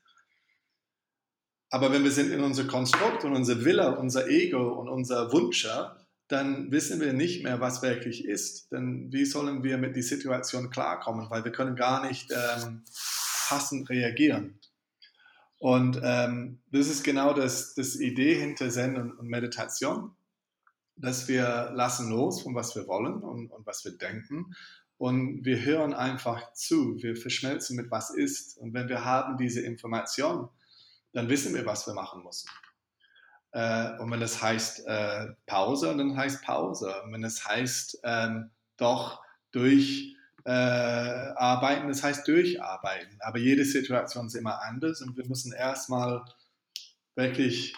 Aber 1.69 1.91
wenn 1.91 2.05
wir 2.05 2.11
sind 2.11 2.31
in 2.31 2.39
unser 2.39 2.63
Konstrukt 2.63 3.25
und 3.25 3.35
unser 3.35 3.65
Wille, 3.65 3.97
unser 3.97 4.29
Ego 4.29 4.79
und 4.79 4.87
unser 4.87 5.33
Wunsche, 5.33 5.91
dann 6.29 6.71
wissen 6.71 7.01
wir 7.01 7.11
nicht 7.11 7.43
mehr, 7.43 7.59
was 7.59 7.81
wirklich 7.81 8.23
ist. 8.23 8.71
Denn 8.71 9.11
wie 9.11 9.25
sollen 9.25 9.63
wir 9.63 9.77
mit 9.77 9.93
der 9.93 10.03
Situation 10.03 10.69
klarkommen? 10.69 11.29
Weil 11.29 11.43
wir 11.43 11.51
können 11.51 11.75
gar 11.75 12.07
nicht 12.07 12.31
ähm, 12.31 12.83
passend 13.49 13.89
reagieren. 13.89 14.57
Und 15.59 15.99
ähm, 16.03 16.59
das 16.71 16.87
ist 16.87 17.03
genau 17.03 17.33
das, 17.33 17.73
das 17.73 17.95
Idee 17.95 18.35
hinter 18.35 18.69
Zen 18.69 18.95
und, 18.95 19.11
und, 19.13 19.27
Meditation, 19.27 20.15
dass 20.95 21.27
wir 21.27 21.71
lassen 21.73 22.09
los 22.09 22.41
von 22.41 22.53
was 22.53 22.75
wir 22.75 22.87
wollen 22.87 23.21
und, 23.21 23.51
und 23.51 23.65
was 23.65 23.83
wir 23.83 23.97
denken 23.97 24.53
und 24.97 25.45
wir 25.45 25.63
hören 25.63 25.93
einfach 25.93 26.53
zu, 26.53 26.97
wir 27.01 27.15
verschmelzen 27.15 27.75
mit 27.75 27.91
was 27.91 28.09
ist. 28.09 28.57
Und 28.57 28.73
wenn 28.73 28.89
wir 28.89 29.05
haben 29.05 29.37
diese 29.37 29.61
Information, 29.61 30.49
dann 31.13 31.29
wissen 31.29 31.53
wir, 31.53 31.65
was 31.65 31.85
wir 31.85 31.93
machen 31.93 32.23
müssen. 32.23 32.49
Äh, 33.51 33.97
und 33.99 34.11
wenn 34.11 34.21
es 34.21 34.41
heißt 34.41 34.87
äh, 34.87 35.27
Pause, 35.45 35.95
dann 35.95 36.17
heißt 36.17 36.43
Pause. 36.43 36.93
Und 37.03 37.13
wenn 37.13 37.23
es 37.23 37.45
heißt 37.45 37.99
ähm, 38.03 38.49
doch 38.77 39.21
durch 39.51 40.16
äh, 40.47 40.49
arbeiten, 40.49 41.89
das 41.89 42.03
heißt 42.03 42.25
durcharbeiten. 42.25 43.19
Aber 43.19 43.37
jede 43.37 43.65
Situation 43.65 44.27
ist 44.27 44.35
immer 44.35 44.61
anders 44.63 45.01
und 45.01 45.17
wir 45.17 45.27
müssen 45.27 45.51
erstmal 45.51 46.23
wirklich 47.15 47.75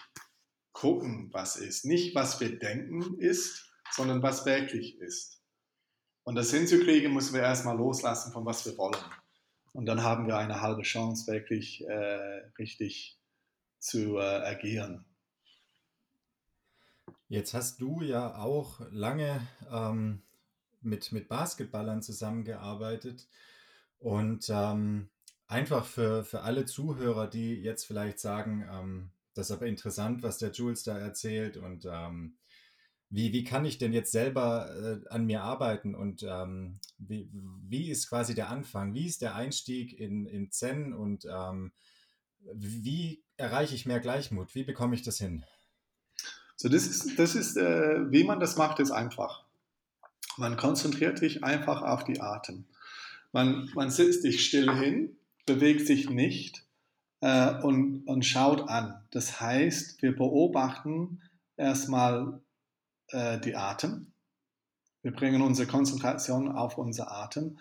gucken, 0.72 1.30
was 1.34 1.56
ist. 1.56 1.86
Nicht, 1.86 2.14
was 2.14 2.40
wir 2.40 2.60
denken 2.60 3.18
ist, 3.18 3.72
sondern 3.92 4.22
was 4.22 4.46
wirklich 4.46 5.00
ist. 5.00 5.42
Und 6.24 6.36
das 6.36 6.52
hinzukriegen, 6.52 7.12
müssen 7.12 7.34
wir 7.34 7.42
erstmal 7.42 7.76
loslassen 7.76 8.32
von 8.32 8.46
was 8.46 8.64
wir 8.68 8.78
wollen. 8.78 9.02
Und 9.74 9.88
dann 9.88 10.04
haben 10.04 10.28
wir 10.28 10.38
eine 10.38 10.62
halbe 10.62 10.84
Chance, 10.84 11.32
wirklich 11.32 11.84
äh, 11.88 12.52
richtig 12.60 13.18
zu 13.80 14.18
äh, 14.18 14.22
agieren. 14.22 15.06
Jetzt 17.30 17.56
hast 17.56 17.82
du 17.82 18.04
ja 18.04 18.38
auch 18.38 18.80
lange 18.92 19.48
ähm, 19.72 20.22
mit, 20.82 21.12
mit 21.12 21.28
Basketballern 21.28 22.02
zusammengearbeitet 22.02 23.28
und 24.00 24.50
ähm, 24.50 25.10
einfach 25.48 25.86
für, 25.86 26.24
für 26.24 26.42
alle 26.42 26.66
Zuhörer, 26.66 27.28
die 27.28 27.56
jetzt 27.56 27.86
vielleicht 27.86 28.20
sagen, 28.20 28.66
ähm, 28.72 29.12
das 29.34 29.50
ist 29.50 29.56
aber 29.56 29.68
interessant, 29.68 30.24
was 30.24 30.38
der 30.38 30.52
Jules 30.52 30.84
da 30.84 30.98
erzählt 30.98 31.58
und 31.58 31.86
ähm, 31.86 32.36
wie, 33.10 33.34
wie 33.34 33.44
kann 33.44 33.66
ich 33.66 33.80
denn 33.80 33.92
jetzt 33.92 34.12
selber 34.12 34.70
äh, 34.76 35.10
an 35.10 35.26
mir 35.26 35.42
arbeiten 35.42 35.96
und 35.96 36.24
ähm, 36.24 36.80
wie, 36.98 37.30
wie 37.68 37.90
ist 37.90 38.08
quasi 38.08 38.36
der 38.36 38.50
Anfang? 38.50 38.94
Wie 38.94 39.08
ist 39.08 39.22
der 39.22 39.36
Einstieg 39.36 40.00
in, 40.00 40.28
in 40.28 40.52
Zen 40.52 40.94
und 40.94 41.26
ähm, 41.26 41.72
wie 42.54 43.24
erreiche 43.36 43.74
ich 43.74 43.86
mehr 43.86 44.00
Gleichmut? 44.00 44.54
Wie 44.54 44.64
bekomme 44.64 44.96
ich 44.96 45.02
das 45.02 45.18
hin? 45.18 45.44
So, 46.56 46.70
das 46.70 46.86
ist, 46.86 47.18
das 47.18 47.36
ist 47.36 47.58
äh, 47.58 48.12
wie 48.12 48.24
man 48.24 48.40
das 48.40 48.58
macht, 48.58 48.80
ist 48.80 48.92
einfach. 48.92 49.46
Man 50.40 50.56
konzentriert 50.56 51.20
sich 51.20 51.44
einfach 51.44 51.82
auf 51.82 52.06
die 52.06 52.22
Atem. 52.22 52.64
Man, 53.34 53.70
man 53.76 53.92
sitzt 53.92 54.22
sich 54.22 54.46
still 54.46 54.74
hin, 54.74 55.18
bewegt 55.46 55.86
sich 55.86 56.10
nicht 56.10 56.66
äh, 57.20 57.62
und, 57.62 58.08
und 58.08 58.26
schaut 58.26 58.70
an. 58.70 59.04
Das 59.12 59.42
heißt, 59.42 60.02
wir 60.02 60.16
beobachten 60.16 61.22
erstmal 61.58 62.42
äh, 63.10 63.38
die 63.40 63.56
Atem. 63.58 64.14
Wir 65.02 65.12
bringen 65.12 65.42
unsere 65.42 65.68
Konzentration 65.68 66.50
auf 66.50 66.78
unser 66.78 67.12
Atem. 67.12 67.58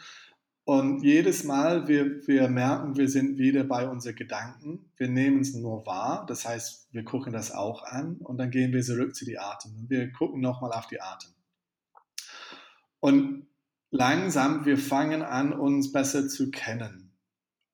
Und 0.65 1.03
jedes 1.03 1.43
Mal, 1.43 1.89
wir, 1.89 2.29
wir 2.29 2.49
merken, 2.49 2.97
wir 2.97 3.09
sind 3.09 3.39
wieder 3.39 3.65
bei 3.65 3.89
unseren 3.89 4.15
Gedanken. 4.15 4.93
Wir 4.97 5.09
nehmen 5.09 5.41
es 5.41 5.53
nur 5.53 5.85
wahr. 5.85 6.27
Das 6.29 6.47
heißt, 6.47 6.93
wir 6.93 7.05
gucken 7.05 7.33
das 7.33 7.51
auch 7.51 7.83
an 7.83 8.19
und 8.19 8.39
dann 8.39 8.51
gehen 8.51 8.73
wir 8.73 8.83
zurück 8.83 9.17
zu 9.17 9.25
die 9.25 9.39
Atem. 9.39 9.87
Wir 9.89 10.13
gucken 10.13 10.41
nochmal 10.41 10.73
auf 10.73 10.87
die 10.87 11.01
Atem. 11.01 11.33
Und 13.01 13.47
langsam, 13.91 14.65
wir 14.65 14.79
fangen 14.79 15.23
an, 15.23 15.53
uns 15.53 15.93
besser 15.93 16.29
zu 16.29 16.51
kennen. 16.51 17.13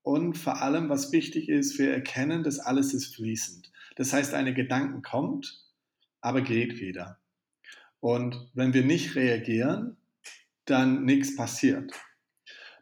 Und 0.03 0.37
vor 0.37 0.61
allem, 0.61 0.89
was 0.89 1.13
wichtig 1.13 1.49
ist, 1.49 1.79
wir 1.79 1.93
erkennen, 1.93 2.43
dass 2.43 2.59
alles 2.59 2.93
ist 2.93 3.15
fließend. 3.15 3.73
Das 3.97 4.13
heißt, 4.13 4.35
eine 4.35 4.53
Gedanken 4.53 5.03
kommt, 5.03 5.65
aber 6.21 6.43
geht 6.43 6.79
wieder. 6.81 7.19
Und 8.01 8.51
wenn 8.53 8.75
wir 8.75 8.85
nicht 8.85 9.15
reagieren, 9.15 9.97
dann 10.67 11.05
nichts 11.05 11.37
passiert. 11.37 11.93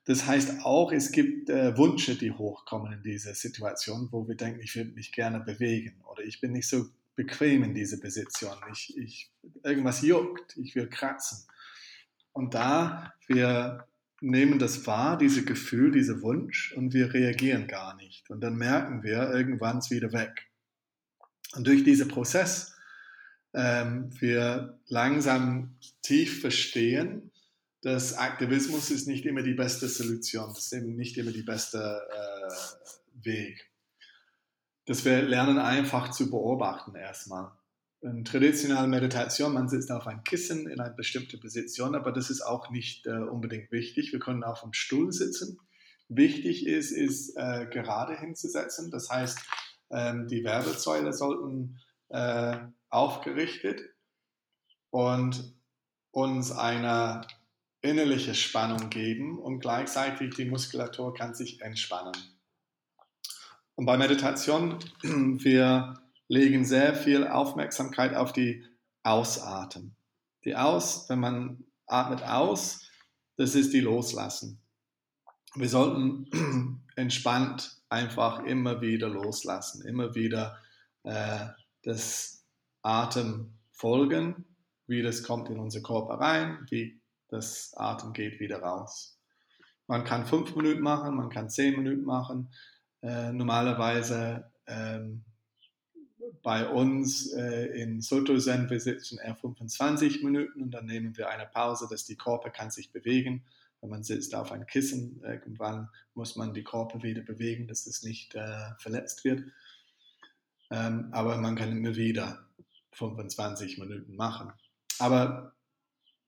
Das 0.05 0.27
heißt 0.27 0.65
auch, 0.65 0.91
es 0.91 1.13
gibt 1.13 1.49
äh, 1.49 1.77
Wünsche, 1.79 2.17
die 2.17 2.33
hochkommen 2.33 2.93
in 2.93 3.03
dieser 3.05 3.35
Situation, 3.35 4.09
wo 4.11 4.27
wir 4.27 4.35
denken, 4.35 4.61
ich 4.61 4.75
würde 4.75 4.91
mich 4.91 5.13
gerne 5.13 5.39
bewegen 5.39 6.03
oder 6.11 6.25
ich 6.25 6.41
bin 6.41 6.53
nicht 6.53 6.69
so 6.69 6.87
bequem 7.15 7.63
in 7.63 7.75
dieser 7.75 7.99
Position. 7.99 8.57
Ich, 8.73 8.97
ich, 8.97 9.31
irgendwas 9.63 10.03
juckt, 10.03 10.57
ich 10.57 10.75
will 10.75 10.89
kratzen. 10.89 11.47
Und 12.33 12.55
da 12.55 13.13
wir 13.27 13.87
nehmen 14.21 14.59
das 14.59 14.87
wahr, 14.87 15.19
diese 15.19 15.45
Gefühl, 15.45 15.93
dieser 15.93 16.23
Wunsch, 16.23 16.73
und 16.77 16.93
wir 16.95 17.13
reagieren 17.13 17.67
gar 17.67 17.97
nicht. 17.97 18.31
Und 18.31 18.41
dann 18.41 18.57
merken 18.57 19.03
wir, 19.03 19.31
irgendwann 19.33 19.79
ist 19.79 19.91
wieder 19.91 20.13
weg. 20.13 20.49
Und 21.55 21.67
durch 21.67 21.85
diesen 21.85 22.09
Prozess 22.09 22.75
ähm, 23.55 24.11
wir 24.21 24.79
langsam 24.87 25.77
tief 26.03 26.41
verstehen, 26.41 27.31
dass 27.83 28.17
Aktivismus 28.17 28.91
ist 28.91 29.09
nicht 29.09 29.27
immer 29.27 29.43
die 29.43 29.55
beste 29.55 29.89
Solution, 29.89 30.49
das 30.55 30.67
ist 30.67 30.73
eben 30.73 30.95
nicht 30.95 31.19
immer 31.19 31.33
die 31.33 31.43
beste 31.43 32.01
äh, 32.11 33.25
Weg. 33.25 33.71
Dass 34.87 35.05
wir 35.05 35.23
lernen 35.23 35.59
einfach 35.59 36.11
zu 36.13 36.31
beobachten 36.31 36.95
erstmal. 36.95 37.51
In 38.03 38.25
traditioneller 38.25 38.89
Meditation, 38.89 39.55
man 39.55 39.69
sitzt 39.69 39.93
auf 39.93 40.09
einem 40.09 40.25
Kissen 40.25 40.69
in 40.69 40.81
einer 40.81 40.93
bestimmten 40.93 41.39
Position, 41.39 41.95
aber 41.95 42.11
das 42.11 42.31
ist 42.31 42.41
auch 42.41 42.69
nicht 42.71 43.07
äh, 43.07 43.11
unbedingt 43.11 43.71
wichtig. 43.71 44.13
Wir 44.13 44.19
können 44.19 44.43
auf 44.43 44.65
einem 44.65 44.73
Stuhl 44.73 45.13
sitzen. 45.13 45.61
Wichtig 46.09 46.67
ist, 46.67 46.91
ist 46.91 47.37
äh, 47.37 47.67
gerade 47.71 48.19
hinzusetzen. 48.19 48.91
Das 48.91 49.09
heißt, 49.09 49.39
ähm, 49.91 50.27
die 50.27 50.43
Wirbelsäule 50.43 51.13
sollten 51.13 51.79
äh, 52.09 52.57
aufgerichtet 52.91 53.81
und 54.91 55.55
uns 56.11 56.51
eine 56.51 57.21
innerliche 57.83 58.35
Spannung 58.35 58.91
geben 58.91 59.39
und 59.39 59.61
gleichzeitig 59.61 60.35
die 60.35 60.45
Muskulatur 60.45 61.15
kann 61.15 61.35
sich 61.35 61.63
entspannen. 61.63 62.15
Und 63.77 63.87
bei 63.87 63.97
Meditation, 63.97 64.79
wir 65.03 66.02
legen 66.33 66.65
sehr 66.65 66.95
viel 66.95 67.27
Aufmerksamkeit 67.29 68.15
auf 68.15 68.33
die 68.33 68.65
Ausatmen. 69.03 69.95
Die 70.47 70.57
Aus, 70.57 71.07
wenn 71.11 71.21
man 71.21 71.65
atmet 71.87 72.23
aus, 72.23 72.89
das 73.37 73.55
ist 73.55 73.75
die 73.75 73.81
Loslassen. 73.81 74.59
Wir 75.55 75.69
sollten 75.69 76.81
entspannt 76.97 77.83
einfach 77.91 78.45
immer 78.45 78.81
wieder 78.81 79.11
loslassen, 79.11 79.87
immer 79.87 80.15
wieder 80.15 80.57
äh, 81.03 81.49
das 81.83 82.47
Atem 82.81 83.59
folgen, 83.71 84.47
wie 84.87 85.03
das 85.03 85.25
kommt 85.25 85.51
in 85.51 85.59
unser 85.59 85.83
Körper 85.83 86.15
rein, 86.15 86.67
wie 86.71 86.99
das 87.29 87.75
Atem 87.77 88.15
geht 88.15 88.41
wieder 88.41 88.63
raus. 88.63 89.19
Man 89.87 90.05
kann 90.05 90.25
fünf 90.25 90.57
Minuten 90.57 90.81
machen, 90.81 91.15
man 91.15 91.29
kann 91.29 91.51
zehn 91.51 91.77
Minuten 91.77 92.05
machen. 92.05 92.55
Äh, 93.03 93.33
normalerweise 93.33 94.51
ähm, 94.67 95.27
bei 96.43 96.69
uns 96.69 97.33
äh, 97.33 97.67
in 97.81 98.01
Soto 98.01 98.37
Zen, 98.37 98.69
wir 98.69 98.81
sitzen 98.81 99.19
eher 99.19 99.37
25 99.37 100.23
Minuten 100.23 100.63
und 100.63 100.71
dann 100.73 100.87
nehmen 100.87 101.17
wir 101.17 101.31
eine 101.31 101.47
Pause, 101.47 101.87
dass 101.89 102.05
die 102.05 102.17
Körper 102.17 102.51
kann 102.51 102.71
sich 102.71 102.91
bewegen. 102.91 103.45
Wenn 103.81 103.91
man 103.91 104.03
sitzt 104.03 104.35
auf 104.35 104.53
einem 104.53 104.67
Kissen, 104.67 105.23
irgendwann 105.25 105.89
muss 106.15 106.37
man 106.37 106.55
die 106.55 106.65
Körper 106.65 107.03
wieder 107.03 107.23
bewegen, 107.23 107.67
dass 107.67 107.87
es 107.87 108.03
nicht 108.03 108.35
äh, 108.35 108.75
verletzt 108.79 109.25
wird. 109.25 109.45
Ähm, 110.71 111.09
aber 111.13 111.37
man 111.39 111.57
kann 111.57 111.77
immer 111.77 111.97
wieder 111.97 112.47
25 112.93 113.79
Minuten 113.79 114.17
machen. 114.17 114.53
Aber 114.99 115.55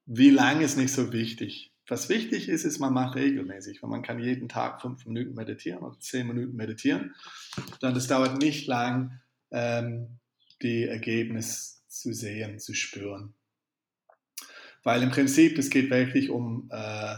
wie 0.06 0.30
lange 0.30 0.64
ist 0.64 0.76
nicht 0.76 0.92
so 0.92 1.12
wichtig. 1.12 1.72
Was 1.86 2.08
wichtig 2.08 2.48
ist, 2.48 2.64
ist, 2.64 2.78
man 2.78 2.94
macht 2.94 3.14
regelmäßig. 3.14 3.82
Wenn 3.82 3.90
man 3.90 4.02
kann 4.02 4.18
jeden 4.18 4.48
Tag 4.48 4.80
fünf 4.80 5.04
Minuten 5.06 5.34
meditieren 5.34 5.82
oder 5.82 5.98
zehn 6.00 6.26
Minuten 6.26 6.56
meditieren, 6.56 7.14
dann 7.80 7.94
es 7.94 8.06
dauert 8.06 8.38
nicht 8.38 8.66
lang, 8.66 9.20
ähm, 9.54 10.18
die 10.62 10.84
Ergebnisse 10.84 11.80
zu 11.88 12.12
sehen, 12.12 12.58
zu 12.58 12.74
spüren. 12.74 13.34
Weil 14.82 15.02
im 15.02 15.10
Prinzip, 15.10 15.56
es 15.56 15.70
geht 15.70 15.90
wirklich 15.90 16.28
um 16.28 16.68
äh, 16.70 17.14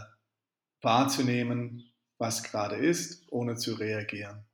wahrzunehmen, 0.81 1.91
was 2.17 2.43
gerade 2.43 2.75
ist, 2.75 3.25
ohne 3.31 3.55
zu 3.55 3.73
reagieren. 3.73 4.45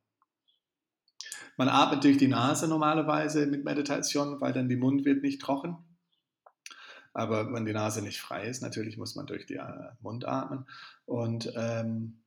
Man 1.57 1.69
atmet 1.69 2.03
durch 2.03 2.17
die 2.17 2.27
Nase 2.27 2.67
normalerweise 2.67 3.45
mit 3.45 3.63
Meditation, 3.63 4.41
weil 4.41 4.53
dann 4.53 4.69
die 4.69 4.75
Mund 4.75 5.05
wird 5.05 5.21
nicht 5.21 5.41
trocken. 5.41 5.77
Aber 7.13 7.53
wenn 7.53 7.65
die 7.65 7.73
Nase 7.73 8.01
nicht 8.01 8.19
frei 8.19 8.47
ist, 8.47 8.61
natürlich 8.61 8.97
muss 8.97 9.15
man 9.15 9.27
durch 9.27 9.45
den 9.45 9.59
äh, 9.59 9.91
Mund 10.01 10.25
atmen. 10.25 10.65
Und 11.05 11.51
ähm, 11.55 12.23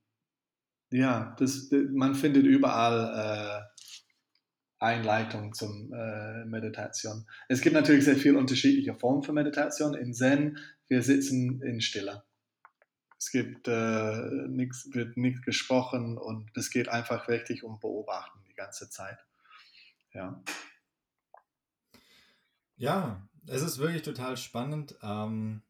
ja, 0.91 1.35
das, 1.41 1.71
man 1.91 2.15
findet 2.15 2.45
überall 2.45 3.67
äh, 3.67 3.76
Einleitung 4.79 5.55
zum 5.55 5.93
äh, 5.93 6.45
Meditation. 6.45 7.27
Es 7.49 7.61
gibt 7.61 7.75
natürlich 7.75 8.05
sehr 8.05 8.17
viele 8.17 8.39
unterschiedliche 8.39 8.95
Formen 8.95 9.23
von 9.23 9.35
Meditation. 9.35 9.95
In 9.95 10.13
Zen, 10.13 10.59
wir 10.89 11.03
sitzen 11.03 11.63
in 11.63 11.81
Stille. 11.81 12.25
Es 13.19 13.31
gibt 13.31 13.67
äh, 13.69 14.47
nichts, 14.49 14.89
wird 14.93 15.17
nichts 15.17 15.43
gesprochen 15.43 16.19
und 16.19 16.51
es 16.55 16.71
geht 16.71 16.89
einfach 16.89 17.29
wirklich 17.29 17.65
um 17.65 17.81
Beobachten 17.81 18.41
die 18.49 18.55
ganze 18.55 18.91
Zeit. 18.91 19.19
Ja. 20.13 20.43
Ja, 22.77 23.27
es 23.47 23.63
ist 23.63 23.79
wirklich 23.79 24.03
total 24.03 24.37
spannend. 24.37 24.97
Ähm, 25.03 25.63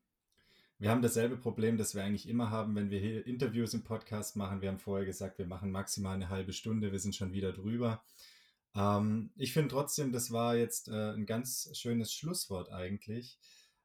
wir 0.78 0.90
haben 0.90 1.02
dasselbe 1.02 1.36
Problem, 1.36 1.78
das 1.78 1.94
wir 1.94 2.02
eigentlich 2.02 2.28
immer 2.28 2.50
haben, 2.50 2.74
wenn 2.74 2.90
wir 2.90 2.98
hier 2.98 3.26
Interviews 3.26 3.72
im 3.74 3.84
Podcast 3.84 4.36
machen. 4.36 4.60
Wir 4.60 4.68
haben 4.68 4.78
vorher 4.78 5.06
gesagt, 5.06 5.38
wir 5.38 5.46
machen 5.46 5.70
maximal 5.70 6.14
eine 6.14 6.28
halbe 6.28 6.52
Stunde, 6.52 6.90
wir 6.90 6.98
sind 6.98 7.14
schon 7.14 7.32
wieder 7.32 7.52
drüber. 7.52 8.02
Ähm, 8.76 9.30
ich 9.36 9.52
finde 9.52 9.70
trotzdem, 9.70 10.12
das 10.12 10.30
war 10.30 10.56
jetzt 10.56 10.88
äh, 10.88 11.12
ein 11.12 11.26
ganz 11.26 11.70
schönes 11.72 12.12
Schlusswort 12.12 12.70
eigentlich. 12.70 13.38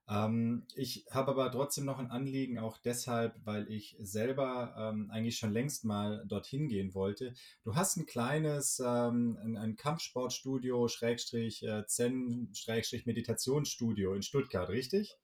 Ähm, 0.10 0.66
ich 0.76 1.06
habe 1.12 1.32
aber 1.32 1.50
trotzdem 1.52 1.86
noch 1.86 2.00
ein 2.00 2.12
Anliegen, 2.12 2.60
auch 2.60 2.78
deshalb, 2.78 3.36
weil 3.46 3.72
ich 3.72 3.96
selber 4.00 4.76
ähm, 4.78 5.10
eigentlich 5.12 5.38
schon 5.38 5.54
längst 5.54 5.86
mal 5.86 6.24
dorthin 6.28 6.68
gehen 6.68 6.94
wollte. 6.94 7.34
Du 7.64 7.76
hast 7.76 7.96
ein 7.98 8.06
kleines, 8.06 8.82
ähm, 8.86 9.38
ein, 9.42 9.56
ein 9.56 9.76
Kampfsportstudio, 9.78 10.88
Schrägstrich, 10.90 11.64
äh, 11.64 11.86
Zen, 11.88 12.50
Schrägstrich, 12.54 13.06
Meditationsstudio 13.06 14.14
in 14.14 14.24
Stuttgart, 14.24 14.70
richtig? 14.70 15.16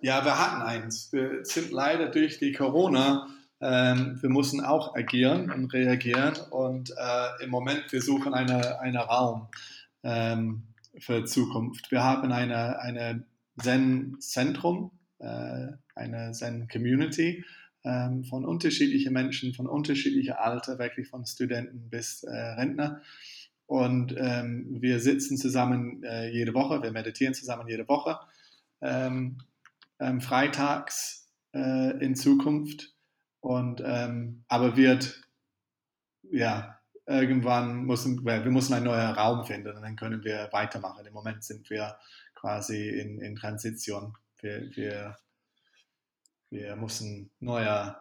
Ja, 0.00 0.24
wir 0.24 0.38
hatten 0.38 0.62
eins. 0.62 1.12
Wir 1.12 1.44
sind 1.44 1.70
leider 1.70 2.08
durch 2.08 2.38
die 2.38 2.52
Corona 2.52 3.28
ähm, 3.60 4.18
wir 4.20 4.30
mussten 4.30 4.62
auch 4.62 4.94
agieren 4.94 5.50
und 5.50 5.72
reagieren 5.72 6.34
und 6.50 6.90
äh, 6.90 7.44
im 7.44 7.50
Moment 7.50 7.92
wir 7.92 8.00
suchen 8.00 8.34
einen 8.34 8.62
eine 8.62 9.00
Raum 9.00 9.48
ähm, 10.02 10.62
für 10.98 11.24
Zukunft. 11.24 11.90
Wir 11.90 12.02
haben 12.02 12.32
eine, 12.32 12.80
eine 12.80 13.24
Zen-Zentrum, 13.60 14.92
äh, 15.18 15.68
eine 15.94 16.32
Zen-Community 16.32 17.44
ähm, 17.84 18.24
von 18.24 18.44
unterschiedlichen 18.44 19.12
Menschen, 19.12 19.54
von 19.54 19.66
unterschiedlicher 19.66 20.42
Alter, 20.42 20.78
wirklich 20.78 21.08
von 21.08 21.26
Studenten 21.26 21.88
bis 21.90 22.22
äh, 22.22 22.30
Rentner. 22.30 23.02
Und 23.66 24.14
ähm, 24.18 24.66
wir 24.80 24.98
sitzen 24.98 25.36
zusammen 25.36 26.02
äh, 26.02 26.28
jede 26.28 26.54
Woche, 26.54 26.82
wir 26.82 26.90
meditieren 26.90 27.34
zusammen 27.34 27.68
jede 27.68 27.86
Woche, 27.86 28.18
ähm, 28.80 29.38
ähm 30.00 30.20
freitags 30.20 31.28
äh, 31.54 32.04
in 32.04 32.16
Zukunft 32.16 32.94
und, 33.40 33.82
ähm, 33.84 34.44
aber 34.48 34.76
wird, 34.76 35.22
ja, 36.30 36.78
irgendwann 37.06 37.84
müssen 37.84 38.24
wir, 38.24 38.40
müssen 38.40 38.74
einen 38.74 38.84
neuen 38.84 39.12
Raum 39.12 39.44
finden 39.44 39.76
und 39.76 39.82
dann 39.82 39.96
können 39.96 40.22
wir 40.22 40.48
weitermachen. 40.52 41.04
Im 41.06 41.12
Moment 41.12 41.42
sind 41.42 41.68
wir 41.70 41.98
quasi 42.34 42.88
in, 42.88 43.20
in 43.20 43.34
Transition. 43.34 44.16
Wir, 44.38 44.70
wir, 44.76 45.16
wir 46.50 46.76
müssen 46.76 47.30
neue 47.40 47.96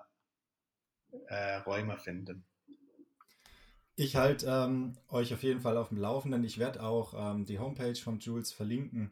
äh, 1.27 1.55
Räume 1.57 1.97
finden. 1.97 2.45
Ich 3.95 4.15
halte 4.15 4.45
ähm, 4.47 4.97
euch 5.09 5.33
auf 5.33 5.43
jeden 5.43 5.61
Fall 5.61 5.75
auf 5.75 5.89
dem 5.89 5.97
Laufenden. 5.97 6.43
Ich 6.43 6.57
werde 6.57 6.83
auch 6.83 7.13
ähm, 7.15 7.45
die 7.45 7.59
Homepage 7.59 7.95
von 7.95 8.19
Jules 8.19 8.51
verlinken 8.51 9.11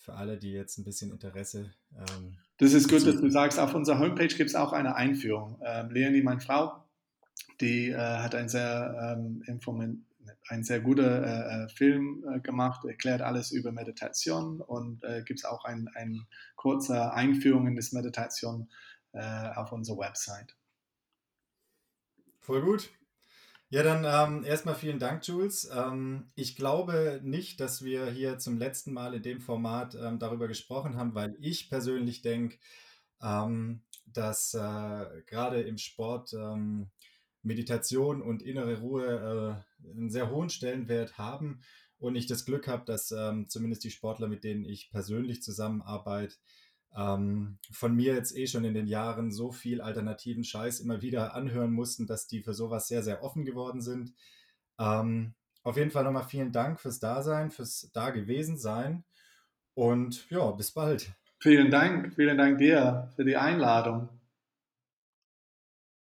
für 0.00 0.14
alle, 0.14 0.38
die 0.38 0.52
jetzt 0.52 0.78
ein 0.78 0.84
bisschen 0.84 1.10
Interesse 1.10 1.72
ähm, 1.96 2.36
das 2.60 2.74
ist 2.74 2.90
gut, 2.90 3.06
dass 3.06 3.18
du 3.18 3.30
sagst, 3.30 3.58
auf 3.58 3.74
unserer 3.74 3.98
Homepage 3.98 4.28
gibt 4.28 4.50
es 4.50 4.54
auch 4.54 4.74
eine 4.74 4.94
Einführung. 4.94 5.58
Ähm, 5.64 5.90
Leonie, 5.90 6.20
meine 6.20 6.42
Frau, 6.42 6.84
die 7.58 7.88
äh, 7.88 7.96
hat 7.96 8.34
ein 8.34 8.50
sehr, 8.50 9.16
ähm, 9.16 9.42
ein 10.48 10.62
sehr 10.62 10.80
guter 10.80 11.24
äh, 11.24 11.64
äh, 11.64 11.68
Film 11.70 12.22
äh, 12.30 12.40
gemacht, 12.40 12.84
erklärt 12.84 13.22
alles 13.22 13.50
über 13.50 13.72
Meditation 13.72 14.60
und 14.60 15.02
äh, 15.04 15.22
gibt 15.24 15.40
es 15.40 15.46
auch 15.46 15.64
eine 15.64 15.86
ein 15.94 16.26
kurze 16.54 17.14
Einführung 17.14 17.66
in 17.66 17.76
das 17.76 17.92
Meditation 17.92 18.68
äh, 19.12 19.48
auf 19.54 19.72
unserer 19.72 19.96
Website. 19.96 20.54
Voll 22.40 22.60
gut. 22.60 22.90
Ja, 23.72 23.84
dann 23.84 24.04
ähm, 24.04 24.44
erstmal 24.44 24.74
vielen 24.74 24.98
Dank, 24.98 25.24
Jules. 25.26 25.70
Ähm, 25.72 26.32
ich 26.34 26.56
glaube 26.56 27.20
nicht, 27.22 27.60
dass 27.60 27.84
wir 27.84 28.10
hier 28.10 28.36
zum 28.38 28.58
letzten 28.58 28.92
Mal 28.92 29.14
in 29.14 29.22
dem 29.22 29.40
Format 29.40 29.94
ähm, 29.94 30.18
darüber 30.18 30.48
gesprochen 30.48 30.96
haben, 30.96 31.14
weil 31.14 31.36
ich 31.40 31.68
persönlich 31.68 32.20
denke, 32.20 32.58
ähm, 33.22 33.82
dass 34.06 34.54
äh, 34.54 35.22
gerade 35.26 35.60
im 35.62 35.78
Sport 35.78 36.32
ähm, 36.32 36.90
Meditation 37.42 38.22
und 38.22 38.42
innere 38.42 38.80
Ruhe 38.80 39.64
äh, 39.86 39.88
einen 39.88 40.10
sehr 40.10 40.30
hohen 40.30 40.50
Stellenwert 40.50 41.16
haben 41.16 41.60
und 41.98 42.16
ich 42.16 42.26
das 42.26 42.44
Glück 42.44 42.66
habe, 42.66 42.84
dass 42.86 43.12
ähm, 43.12 43.48
zumindest 43.48 43.84
die 43.84 43.92
Sportler, 43.92 44.26
mit 44.26 44.42
denen 44.42 44.64
ich 44.64 44.90
persönlich 44.90 45.42
zusammenarbeite, 45.42 46.34
ähm, 46.96 47.58
von 47.70 47.94
mir 47.94 48.14
jetzt 48.14 48.36
eh 48.36 48.46
schon 48.46 48.64
in 48.64 48.74
den 48.74 48.86
Jahren 48.86 49.30
so 49.30 49.52
viel 49.52 49.80
alternativen 49.80 50.44
Scheiß 50.44 50.80
immer 50.80 51.02
wieder 51.02 51.34
anhören 51.34 51.72
mussten, 51.72 52.06
dass 52.06 52.26
die 52.26 52.42
für 52.42 52.54
sowas 52.54 52.88
sehr, 52.88 53.02
sehr 53.02 53.22
offen 53.22 53.44
geworden 53.44 53.80
sind. 53.80 54.12
Ähm, 54.78 55.34
auf 55.62 55.76
jeden 55.76 55.90
Fall 55.90 56.04
nochmal 56.04 56.24
vielen 56.24 56.52
Dank 56.52 56.80
fürs 56.80 56.98
Dasein, 56.98 57.50
fürs 57.50 57.90
Da 57.92 58.12
sein 58.56 59.04
und 59.74 60.28
ja, 60.30 60.50
bis 60.52 60.72
bald. 60.72 61.12
Vielen 61.38 61.70
Dank, 61.70 62.14
vielen 62.14 62.36
Dank 62.36 62.58
dir 62.58 63.10
für 63.16 63.24
die 63.24 63.36
Einladung. 63.36 64.19